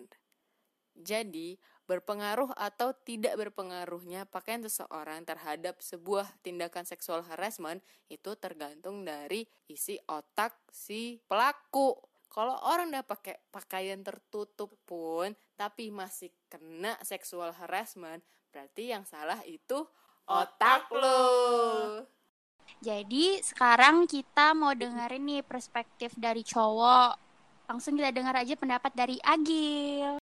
Jadi, 0.93 1.57
berpengaruh 1.91 2.55
atau 2.55 2.95
tidak 3.03 3.35
berpengaruhnya 3.35 4.23
pakaian 4.31 4.63
seseorang 4.63 5.27
terhadap 5.27 5.75
sebuah 5.83 6.23
tindakan 6.39 6.87
seksual 6.87 7.19
harassment 7.27 7.83
itu 8.07 8.31
tergantung 8.39 9.03
dari 9.03 9.43
isi 9.67 9.99
otak 10.07 10.55
si 10.71 11.19
pelaku. 11.27 11.99
Kalau 12.31 12.55
orang 12.63 12.95
udah 12.95 13.03
pakai 13.03 13.43
pakaian 13.51 13.99
tertutup 13.99 14.71
pun 14.87 15.35
tapi 15.59 15.91
masih 15.91 16.31
kena 16.47 16.95
seksual 17.03 17.51
harassment, 17.51 18.23
berarti 18.55 18.95
yang 18.95 19.03
salah 19.03 19.43
itu 19.43 19.83
otak 20.23 20.87
lo. 20.95 21.27
Jadi 22.79 23.43
sekarang 23.43 24.07
kita 24.07 24.55
mau 24.55 24.71
dengerin 24.71 25.27
nih 25.27 25.43
perspektif 25.43 26.15
dari 26.15 26.47
cowok. 26.47 27.19
Langsung 27.67 27.99
kita 27.99 28.15
dengar 28.15 28.39
aja 28.39 28.55
pendapat 28.55 28.95
dari 28.95 29.19
Agil. 29.27 30.20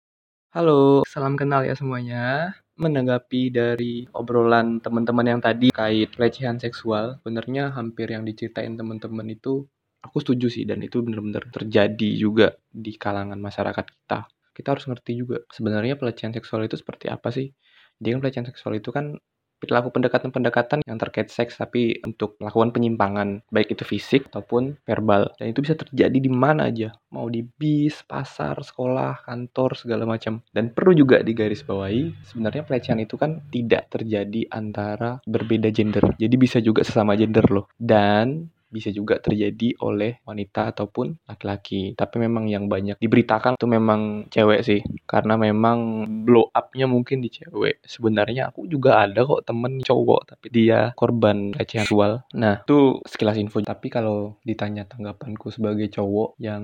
Halo, 0.57 1.05
salam 1.05 1.37
kenal 1.37 1.69
ya 1.69 1.77
semuanya. 1.77 2.49
Menanggapi 2.81 3.53
dari 3.53 4.09
obrolan 4.17 4.81
teman-teman 4.81 5.37
yang 5.37 5.41
tadi 5.45 5.69
kait 5.69 6.17
pelecehan 6.17 6.57
seksual, 6.57 7.21
benernya 7.21 7.77
hampir 7.77 8.09
yang 8.09 8.25
diceritain 8.25 8.73
teman-teman 8.73 9.29
itu 9.37 9.69
aku 10.01 10.17
setuju 10.25 10.49
sih 10.49 10.65
dan 10.65 10.81
itu 10.81 11.05
benar-benar 11.05 11.53
terjadi 11.53 12.11
juga 12.17 12.57
di 12.73 12.97
kalangan 12.97 13.37
masyarakat 13.37 13.85
kita. 13.85 14.33
Kita 14.57 14.69
harus 14.73 14.89
ngerti 14.89 15.13
juga 15.21 15.45
sebenarnya 15.53 16.01
pelecehan 16.01 16.33
seksual 16.33 16.65
itu 16.65 16.81
seperti 16.81 17.13
apa 17.13 17.29
sih? 17.29 17.53
Jadi 18.01 18.17
kan 18.17 18.21
pelecehan 18.25 18.47
seksual 18.49 18.81
itu 18.81 18.89
kan 18.97 19.13
perilaku 19.59 19.93
pendekatan-pendekatan 19.93 20.85
yang 20.85 20.99
terkait 21.01 21.33
seks 21.33 21.57
tapi 21.57 21.99
untuk 22.05 22.37
melakukan 22.39 22.73
penyimpangan 22.73 23.43
baik 23.49 23.77
itu 23.77 23.85
fisik 23.85 24.29
ataupun 24.33 24.79
verbal. 24.85 25.33
Dan 25.41 25.53
itu 25.53 25.65
bisa 25.65 25.75
terjadi 25.75 26.19
di 26.19 26.31
mana 26.31 26.69
aja. 26.69 26.93
Mau 27.13 27.29
di 27.33 27.41
bis, 27.45 28.05
pasar, 28.05 28.61
sekolah, 28.61 29.25
kantor 29.25 29.77
segala 29.79 30.05
macam. 30.05 30.45
Dan 30.53 30.73
perlu 30.73 30.93
juga 30.93 31.25
digarisbawahi 31.25 32.29
sebenarnya 32.29 32.63
pelecehan 32.67 33.01
itu 33.01 33.17
kan 33.17 33.41
tidak 33.49 33.89
terjadi 33.93 34.49
antara 34.53 35.21
berbeda 35.25 35.73
gender. 35.73 36.15
Jadi 36.21 36.35
bisa 36.37 36.59
juga 36.61 36.85
sesama 36.85 37.17
gender 37.17 37.45
loh. 37.49 37.67
Dan 37.77 38.56
bisa 38.71 38.91
juga 38.91 39.19
terjadi 39.23 39.79
oleh 39.83 40.21
wanita 40.27 40.75
ataupun 40.75 41.27
laki-laki. 41.27 41.95
Tapi 41.95 42.17
memang 42.23 42.51
yang 42.51 42.67
banyak 42.67 42.99
diberitakan 42.99 43.57
itu 43.57 43.67
memang 43.67 44.27
cewek 44.29 44.61
sih. 44.67 44.81
Karena 45.07 45.39
memang 45.39 46.09
blow 46.27 46.51
up-nya 46.53 46.91
mungkin 46.91 47.23
di 47.23 47.31
cewek. 47.31 47.83
Sebenarnya 47.87 48.51
aku 48.51 48.67
juga 48.67 49.03
ada 49.03 49.23
kok 49.23 49.47
temen 49.47 49.81
cowok 49.83 50.37
tapi 50.37 50.47
dia 50.51 50.91
korban 50.99 51.55
pelecehan 51.55 51.87
seksual. 51.87 52.13
Nah, 52.35 52.63
itu 52.67 53.01
sekilas 53.07 53.39
info. 53.39 53.63
Tapi 53.63 53.89
kalau 53.89 54.37
ditanya 54.43 54.85
tanggapanku 54.85 55.49
sebagai 55.55 55.89
cowok 55.91 56.37
yang 56.43 56.63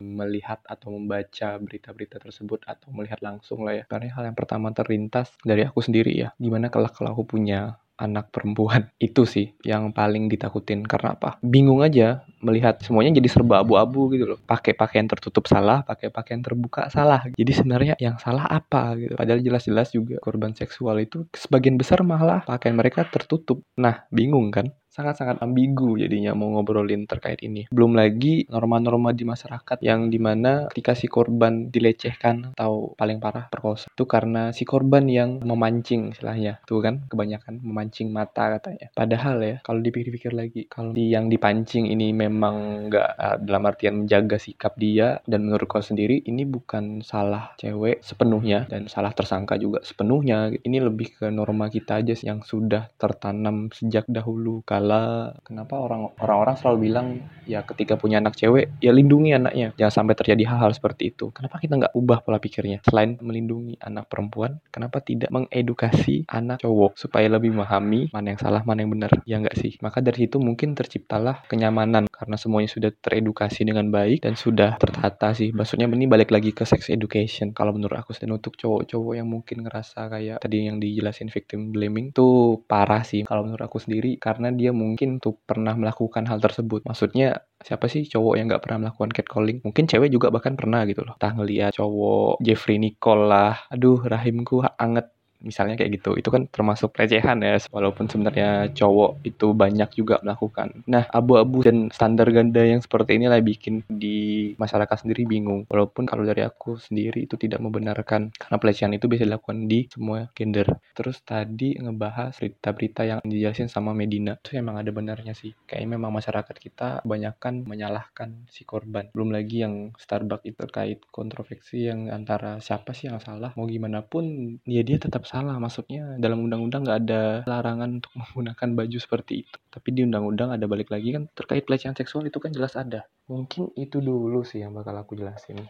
melihat 0.00 0.62
atau 0.64 0.94
membaca 0.94 1.58
berita-berita 1.60 2.22
tersebut 2.22 2.64
atau 2.66 2.88
melihat 2.94 3.18
langsung 3.20 3.66
lah 3.66 3.82
ya. 3.82 3.84
Karena 3.90 4.14
hal 4.14 4.24
yang 4.30 4.38
pertama 4.38 4.70
terlintas 4.70 5.34
dari 5.42 5.66
aku 5.66 5.82
sendiri 5.82 6.14
ya. 6.14 6.28
Gimana 6.38 6.72
kalau 6.72 6.88
kalau 6.90 7.12
aku 7.12 7.36
punya 7.36 7.80
anak 8.00 8.32
perempuan 8.32 8.88
itu 8.98 9.28
sih 9.28 9.52
yang 9.62 9.92
paling 9.92 10.26
ditakutin. 10.32 10.82
Karena 10.88 11.14
apa? 11.14 11.36
Bingung 11.44 11.84
aja 11.84 12.24
melihat 12.40 12.80
semuanya 12.80 13.20
jadi 13.20 13.28
serba 13.28 13.60
abu-abu 13.60 14.08
gitu 14.16 14.24
loh. 14.34 14.38
Pakai 14.40 14.72
pakaian 14.72 15.04
tertutup 15.04 15.44
salah 15.44 15.84
pakai 15.84 16.08
pakaian 16.08 16.40
terbuka 16.40 16.88
salah. 16.88 17.28
Jadi 17.36 17.52
sebenarnya 17.52 17.94
yang 18.00 18.16
salah 18.16 18.48
apa 18.48 18.96
gitu? 18.96 19.14
Padahal 19.14 19.44
jelas-jelas 19.44 19.92
juga 19.92 20.16
korban 20.24 20.56
seksual 20.56 20.96
itu 21.04 21.28
sebagian 21.36 21.76
besar 21.76 22.00
malah 22.00 22.42
pakaian 22.48 22.74
mereka 22.74 23.04
tertutup. 23.06 23.60
Nah 23.76 24.08
bingung 24.08 24.48
kan 24.48 24.72
sangat-sangat 24.90 25.38
ambigu 25.38 25.94
jadinya 25.94 26.34
mau 26.34 26.50
ngobrolin 26.50 27.06
terkait 27.06 27.38
ini. 27.46 27.70
Belum 27.70 27.94
lagi 27.94 28.44
norma-norma 28.50 29.14
di 29.14 29.22
masyarakat 29.22 29.78
yang 29.86 30.10
di 30.10 30.18
mana 30.18 30.66
ketika 30.74 30.98
si 30.98 31.06
korban 31.06 31.70
dilecehkan 31.70 32.58
atau 32.58 32.98
paling 32.98 33.22
parah 33.22 33.46
perkosa 33.46 33.86
itu 33.94 34.04
karena 34.04 34.50
si 34.50 34.66
korban 34.66 35.06
yang 35.06 35.38
memancing 35.46 36.10
istilahnya. 36.10 36.58
Tuh 36.66 36.82
kan 36.82 37.06
kebanyakan 37.06 37.62
memancing 37.62 38.10
mata 38.10 38.58
katanya. 38.58 38.90
Padahal 38.90 39.38
ya 39.40 39.56
kalau 39.62 39.78
dipikir-pikir 39.78 40.34
lagi 40.34 40.66
kalau 40.66 40.90
di 40.90 41.14
yang 41.14 41.30
dipancing 41.30 41.86
ini 41.86 42.10
memang 42.10 42.88
nggak 42.90 43.10
uh, 43.14 43.36
dalam 43.38 43.62
artian 43.70 44.04
menjaga 44.04 44.42
sikap 44.42 44.74
dia 44.74 45.22
dan 45.30 45.46
menurut 45.46 45.70
kau 45.70 45.82
sendiri 45.82 46.18
ini 46.26 46.42
bukan 46.42 47.06
salah 47.06 47.54
cewek 47.62 48.02
sepenuhnya 48.02 48.66
dan 48.66 48.90
salah 48.90 49.14
tersangka 49.14 49.54
juga 49.54 49.86
sepenuhnya. 49.86 50.50
Ini 50.50 50.82
lebih 50.82 51.22
ke 51.22 51.26
norma 51.30 51.70
kita 51.70 52.02
aja 52.02 52.12
yang 52.26 52.42
sudah 52.42 52.90
tertanam 52.98 53.70
sejak 53.70 54.04
dahulu 54.10 54.66
kala 54.80 55.36
kenapa 55.44 55.76
orang 55.76 56.08
orang-orang 56.16 56.56
selalu 56.56 56.78
bilang 56.88 57.06
ya 57.44 57.60
ketika 57.68 58.00
punya 58.00 58.16
anak 58.16 58.32
cewek 58.32 58.72
ya 58.80 58.94
lindungi 58.96 59.36
anaknya. 59.36 59.76
Jangan 59.76 60.06
sampai 60.06 60.14
terjadi 60.16 60.56
hal-hal 60.56 60.72
seperti 60.72 61.12
itu. 61.12 61.28
Kenapa 61.36 61.60
kita 61.60 61.76
nggak 61.76 61.92
ubah 61.92 62.24
pola 62.24 62.40
pikirnya? 62.40 62.80
Selain 62.88 63.20
melindungi 63.20 63.76
anak 63.84 64.08
perempuan 64.08 64.56
kenapa 64.72 65.04
tidak 65.04 65.28
mengedukasi 65.28 66.24
anak 66.32 66.64
cowok 66.64 66.96
supaya 66.96 67.28
lebih 67.28 67.52
memahami 67.52 68.08
mana 68.14 68.32
yang 68.32 68.40
salah 68.40 68.64
mana 68.64 68.80
yang 68.80 68.96
benar? 68.96 69.12
Ya 69.28 69.36
nggak 69.36 69.58
sih? 69.60 69.76
Maka 69.84 70.00
dari 70.00 70.24
situ 70.24 70.40
mungkin 70.40 70.72
terciptalah 70.72 71.44
kenyamanan. 71.50 72.08
Karena 72.08 72.36
semuanya 72.40 72.70
sudah 72.72 72.92
teredukasi 72.94 73.66
dengan 73.66 73.92
baik 73.92 74.24
dan 74.24 74.38
sudah 74.38 74.80
tertata 74.80 75.36
sih. 75.36 75.52
Maksudnya 75.52 75.90
ini 75.90 76.08
balik 76.08 76.32
lagi 76.32 76.56
ke 76.56 76.64
sex 76.64 76.88
education. 76.88 77.52
Kalau 77.52 77.76
menurut 77.76 78.00
aku 78.00 78.16
dan 78.16 78.30
untuk 78.32 78.54
cowok-cowok 78.56 79.14
yang 79.16 79.28
mungkin 79.28 79.64
ngerasa 79.66 80.06
kayak 80.06 80.38
tadi 80.44 80.68
yang 80.70 80.78
dijelasin 80.78 81.32
victim 81.32 81.72
blaming 81.72 82.12
tuh 82.12 82.62
parah 82.68 83.02
sih. 83.02 83.24
Kalau 83.26 83.42
menurut 83.42 83.64
aku 83.64 83.80
sendiri 83.82 84.20
karena 84.20 84.52
dia 84.54 84.69
mungkin 84.72 85.22
tuh 85.22 85.36
pernah 85.44 85.74
melakukan 85.76 86.26
hal 86.26 86.38
tersebut. 86.42 86.86
Maksudnya 86.86 87.44
siapa 87.60 87.86
sih 87.86 88.06
cowok 88.08 88.34
yang 88.38 88.46
nggak 88.50 88.62
pernah 88.64 88.88
melakukan 88.88 89.10
catcalling? 89.12 89.58
Mungkin 89.62 89.84
cewek 89.90 90.10
juga 90.10 90.32
bahkan 90.32 90.54
pernah 90.58 90.82
gitu 90.88 91.04
loh. 91.04 91.14
Entah 91.18 91.32
ngeliat 91.36 91.76
cowok 91.76 92.40
Jeffrey 92.42 92.78
Nicole 92.80 93.24
lah, 93.28 93.54
aduh 93.70 94.00
rahimku 94.02 94.64
anget 94.80 95.10
misalnya 95.40 95.74
kayak 95.76 96.00
gitu. 96.00 96.14
Itu 96.20 96.28
kan 96.28 96.46
termasuk 96.48 96.92
pelecehan 96.94 97.40
ya. 97.42 97.56
Walaupun 97.72 98.06
sebenarnya 98.06 98.70
cowok 98.76 99.24
itu 99.24 99.56
banyak 99.56 99.90
juga 99.96 100.20
melakukan. 100.22 100.84
Nah 100.86 101.08
abu-abu 101.10 101.64
dan 101.64 101.88
standar 101.90 102.28
ganda 102.30 102.62
yang 102.62 102.84
seperti 102.84 103.16
inilah 103.16 103.40
bikin 103.40 103.82
di 103.88 104.52
masyarakat 104.60 105.04
sendiri 105.04 105.24
bingung. 105.26 105.64
Walaupun 105.66 106.04
kalau 106.04 106.22
dari 106.22 106.44
aku 106.44 106.76
sendiri 106.78 107.26
itu 107.26 107.40
tidak 107.40 107.58
membenarkan. 107.64 108.30
Karena 108.36 108.56
pelecehan 108.60 108.92
itu 108.94 109.08
bisa 109.08 109.24
dilakukan 109.24 109.66
di 109.66 109.88
semua 109.88 110.28
gender 110.36 110.68
terus 111.00 111.24
tadi 111.24 111.80
ngebahas 111.80 112.36
berita-berita 112.36 113.08
yang 113.08 113.20
dijelasin 113.24 113.72
sama 113.72 113.96
Medina. 113.96 114.36
Itu 114.36 114.60
emang 114.60 114.76
ada 114.76 114.92
benarnya 114.92 115.32
sih. 115.32 115.56
Kayaknya 115.64 115.96
memang 115.96 116.12
masyarakat 116.12 116.56
kita 116.60 117.00
kebanyakan 117.00 117.64
menyalahkan 117.64 118.44
si 118.52 118.68
korban. 118.68 119.08
Belum 119.16 119.32
lagi 119.32 119.64
yang 119.64 119.96
Starbucks 119.96 120.44
itu 120.44 120.60
terkait 120.60 121.00
kontroversi 121.08 121.88
yang 121.88 122.12
antara 122.12 122.60
siapa 122.60 122.92
sih 122.92 123.08
yang 123.08 123.16
salah 123.16 123.56
mau 123.56 123.64
gimana 123.64 124.04
pun 124.04 124.60
ya 124.68 124.84
dia 124.84 125.00
tetap 125.00 125.24
salah. 125.24 125.56
Maksudnya 125.56 126.20
dalam 126.20 126.44
undang-undang 126.44 126.84
nggak 126.84 127.00
ada 127.08 127.22
larangan 127.48 128.04
untuk 128.04 128.12
menggunakan 128.20 128.68
baju 128.76 128.98
seperti 129.00 129.48
itu. 129.48 129.56
Tapi 129.72 129.88
di 129.96 130.04
undang-undang 130.04 130.52
ada 130.52 130.68
balik 130.68 130.92
lagi 130.92 131.16
kan 131.16 131.32
terkait 131.32 131.64
pelecehan 131.64 131.96
seksual 131.96 132.28
itu 132.28 132.36
kan 132.36 132.52
jelas 132.52 132.76
ada. 132.76 133.08
Mungkin 133.32 133.72
itu 133.80 134.04
dulu 134.04 134.44
sih 134.44 134.60
yang 134.60 134.76
bakal 134.76 135.00
aku 135.00 135.16
jelasin. 135.16 135.64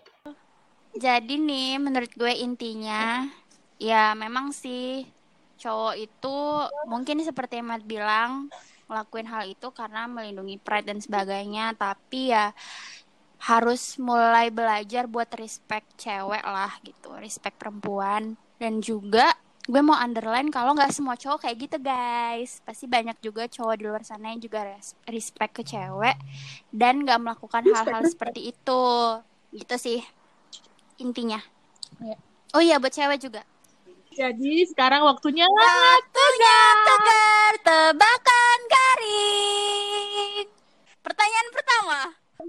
Jadi 0.91 1.39
nih 1.39 1.79
menurut 1.79 2.11
gue 2.19 2.35
intinya 2.35 3.31
ya 3.79 4.13
memang 4.19 4.51
sih 4.51 5.07
cowok 5.61 5.95
itu 6.01 6.37
mungkin 6.89 7.21
seperti 7.21 7.61
Matt 7.61 7.85
bilang 7.85 8.49
ngelakuin 8.89 9.29
hal 9.29 9.45
itu 9.47 9.69
karena 9.71 10.09
melindungi 10.09 10.57
pride 10.57 10.89
dan 10.89 10.99
sebagainya. 10.99 11.77
Tapi 11.77 12.33
ya 12.33 12.57
harus 13.41 13.97
mulai 13.97 14.53
belajar 14.53 15.09
buat 15.09 15.29
respect 15.37 15.89
cewek 16.01 16.43
lah 16.43 16.73
gitu 16.81 17.13
respect 17.21 17.61
perempuan. 17.61 18.41
Dan 18.57 18.81
juga 18.81 19.37
gue 19.69 19.79
mau 19.85 19.95
underline 19.95 20.49
kalau 20.51 20.75
nggak 20.75 20.91
semua 20.91 21.15
cowok 21.21 21.45
kayak 21.45 21.57
gitu 21.69 21.77
guys. 21.79 22.65
Pasti 22.65 22.89
banyak 22.89 23.21
juga 23.21 23.45
cowok 23.45 23.75
di 23.77 23.85
luar 23.85 24.03
sana 24.03 24.33
yang 24.33 24.41
juga 24.41 24.65
res- 24.65 24.97
respect 25.05 25.61
ke 25.61 25.63
cewek 25.63 26.17
dan 26.73 27.05
nggak 27.05 27.21
melakukan 27.21 27.69
hal-hal 27.69 28.03
seperti 28.09 28.57
itu. 28.57 28.85
Gitu 29.53 29.77
sih 29.77 30.01
intinya. 31.01 31.41
Ya. 32.01 32.17
oh 32.57 32.63
iya 32.65 32.81
buat 32.81 32.93
cewek 32.93 33.21
juga 33.21 33.45
Jadi 34.11 34.67
sekarang 34.67 35.07
waktunya 35.07 35.47
waktunya 35.47 36.59
tegar 36.83 37.55
tebakan 37.63 38.59
garing 38.67 40.47
pertanyaan 41.01 41.49
pertama 41.55 41.99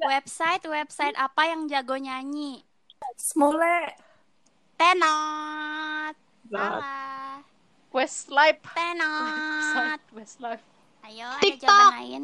website 0.02 0.66
website 0.66 1.14
apa 1.16 1.42
yang 1.46 1.70
jago 1.70 1.96
nyanyi 1.96 2.66
Smule. 3.14 3.94
tenot 4.76 6.16
salah 6.50 7.46
Westlife. 7.94 8.66
tenot 8.74 10.02
Westlife. 10.18 10.66
Ayo, 11.02 11.28
ada 11.30 11.42
TikTok. 11.44 11.70
jawaban 11.70 11.94
lain. 11.94 12.24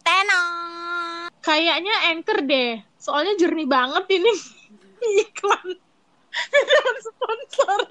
Tenor. 0.00 1.28
kayaknya 1.40 1.94
anchor 2.08 2.38
deh. 2.40 2.80
Soalnya 2.96 3.36
jernih 3.36 3.68
banget 3.68 4.04
ini 4.10 4.32
iklan. 5.22 5.68
Sponsor. 7.06 7.82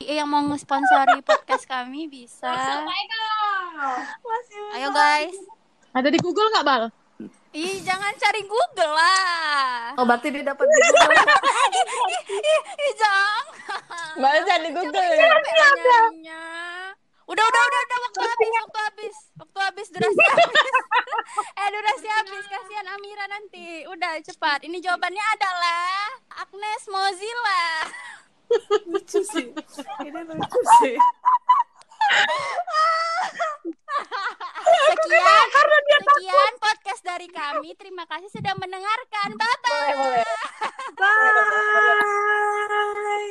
Yang 0.00 0.28
mau 0.28 0.42
nge-sponsori 0.48 1.20
podcast 1.22 1.64
kami 1.68 2.08
bisa. 2.08 2.50
Ayo 4.74 4.88
guys. 4.90 5.36
Ada 5.90 6.08
di 6.08 6.18
Google 6.22 6.50
nggak 6.54 6.66
Bal? 6.66 6.84
Ih, 7.50 7.82
jangan 7.82 8.14
cari 8.14 8.46
Google 8.46 8.94
lah. 8.94 9.98
Oh 9.98 10.06
berarti 10.06 10.30
dia 10.30 10.46
dapat 10.46 10.64
di 10.70 10.78
Google. 10.78 11.10
ih, 11.74 12.22
ih, 12.30 12.60
ih, 12.78 12.92
jangan. 12.94 13.44
Baca 14.22 14.54
di 14.62 14.70
Google 14.70 15.10
ya. 15.10 15.26
Capek 15.26 15.54
lah 15.58 15.72
nyarinya. 15.74 16.42
Udah, 17.30 17.44
udah, 17.46 17.62
udah, 17.62 17.80
udah, 17.86 17.98
waktu 18.02 18.20
habis, 18.26 18.50
waktu 18.58 18.78
habis, 18.82 19.14
waktu 19.38 19.58
habis, 19.62 19.86
durasi 19.94 20.24
habis. 20.34 20.74
eh, 21.54 21.68
durasi 21.70 22.08
habis, 22.10 22.44
kasihan 22.50 22.86
Amira 22.90 23.24
nanti. 23.30 23.86
Udah, 23.86 24.18
cepat. 24.18 24.66
Ini 24.66 24.82
jawabannya 24.82 25.24
adalah 25.38 26.10
Agnes 26.42 26.82
Mozilla. 26.90 27.62
lucu 28.90 29.22
sih, 29.22 29.46
ini 30.02 30.20
lucu 30.26 30.60
sih. 30.82 30.98
sekian, 34.90 36.02
sekian 36.02 36.54
podcast 36.58 37.02
dari 37.06 37.30
kami. 37.30 37.78
Terima 37.78 38.10
kasih 38.10 38.26
sudah 38.26 38.58
mendengarkan. 38.58 39.38
Bye-bye. 39.38 40.26
Bye. 40.98 41.30
-bye. 42.66 43.30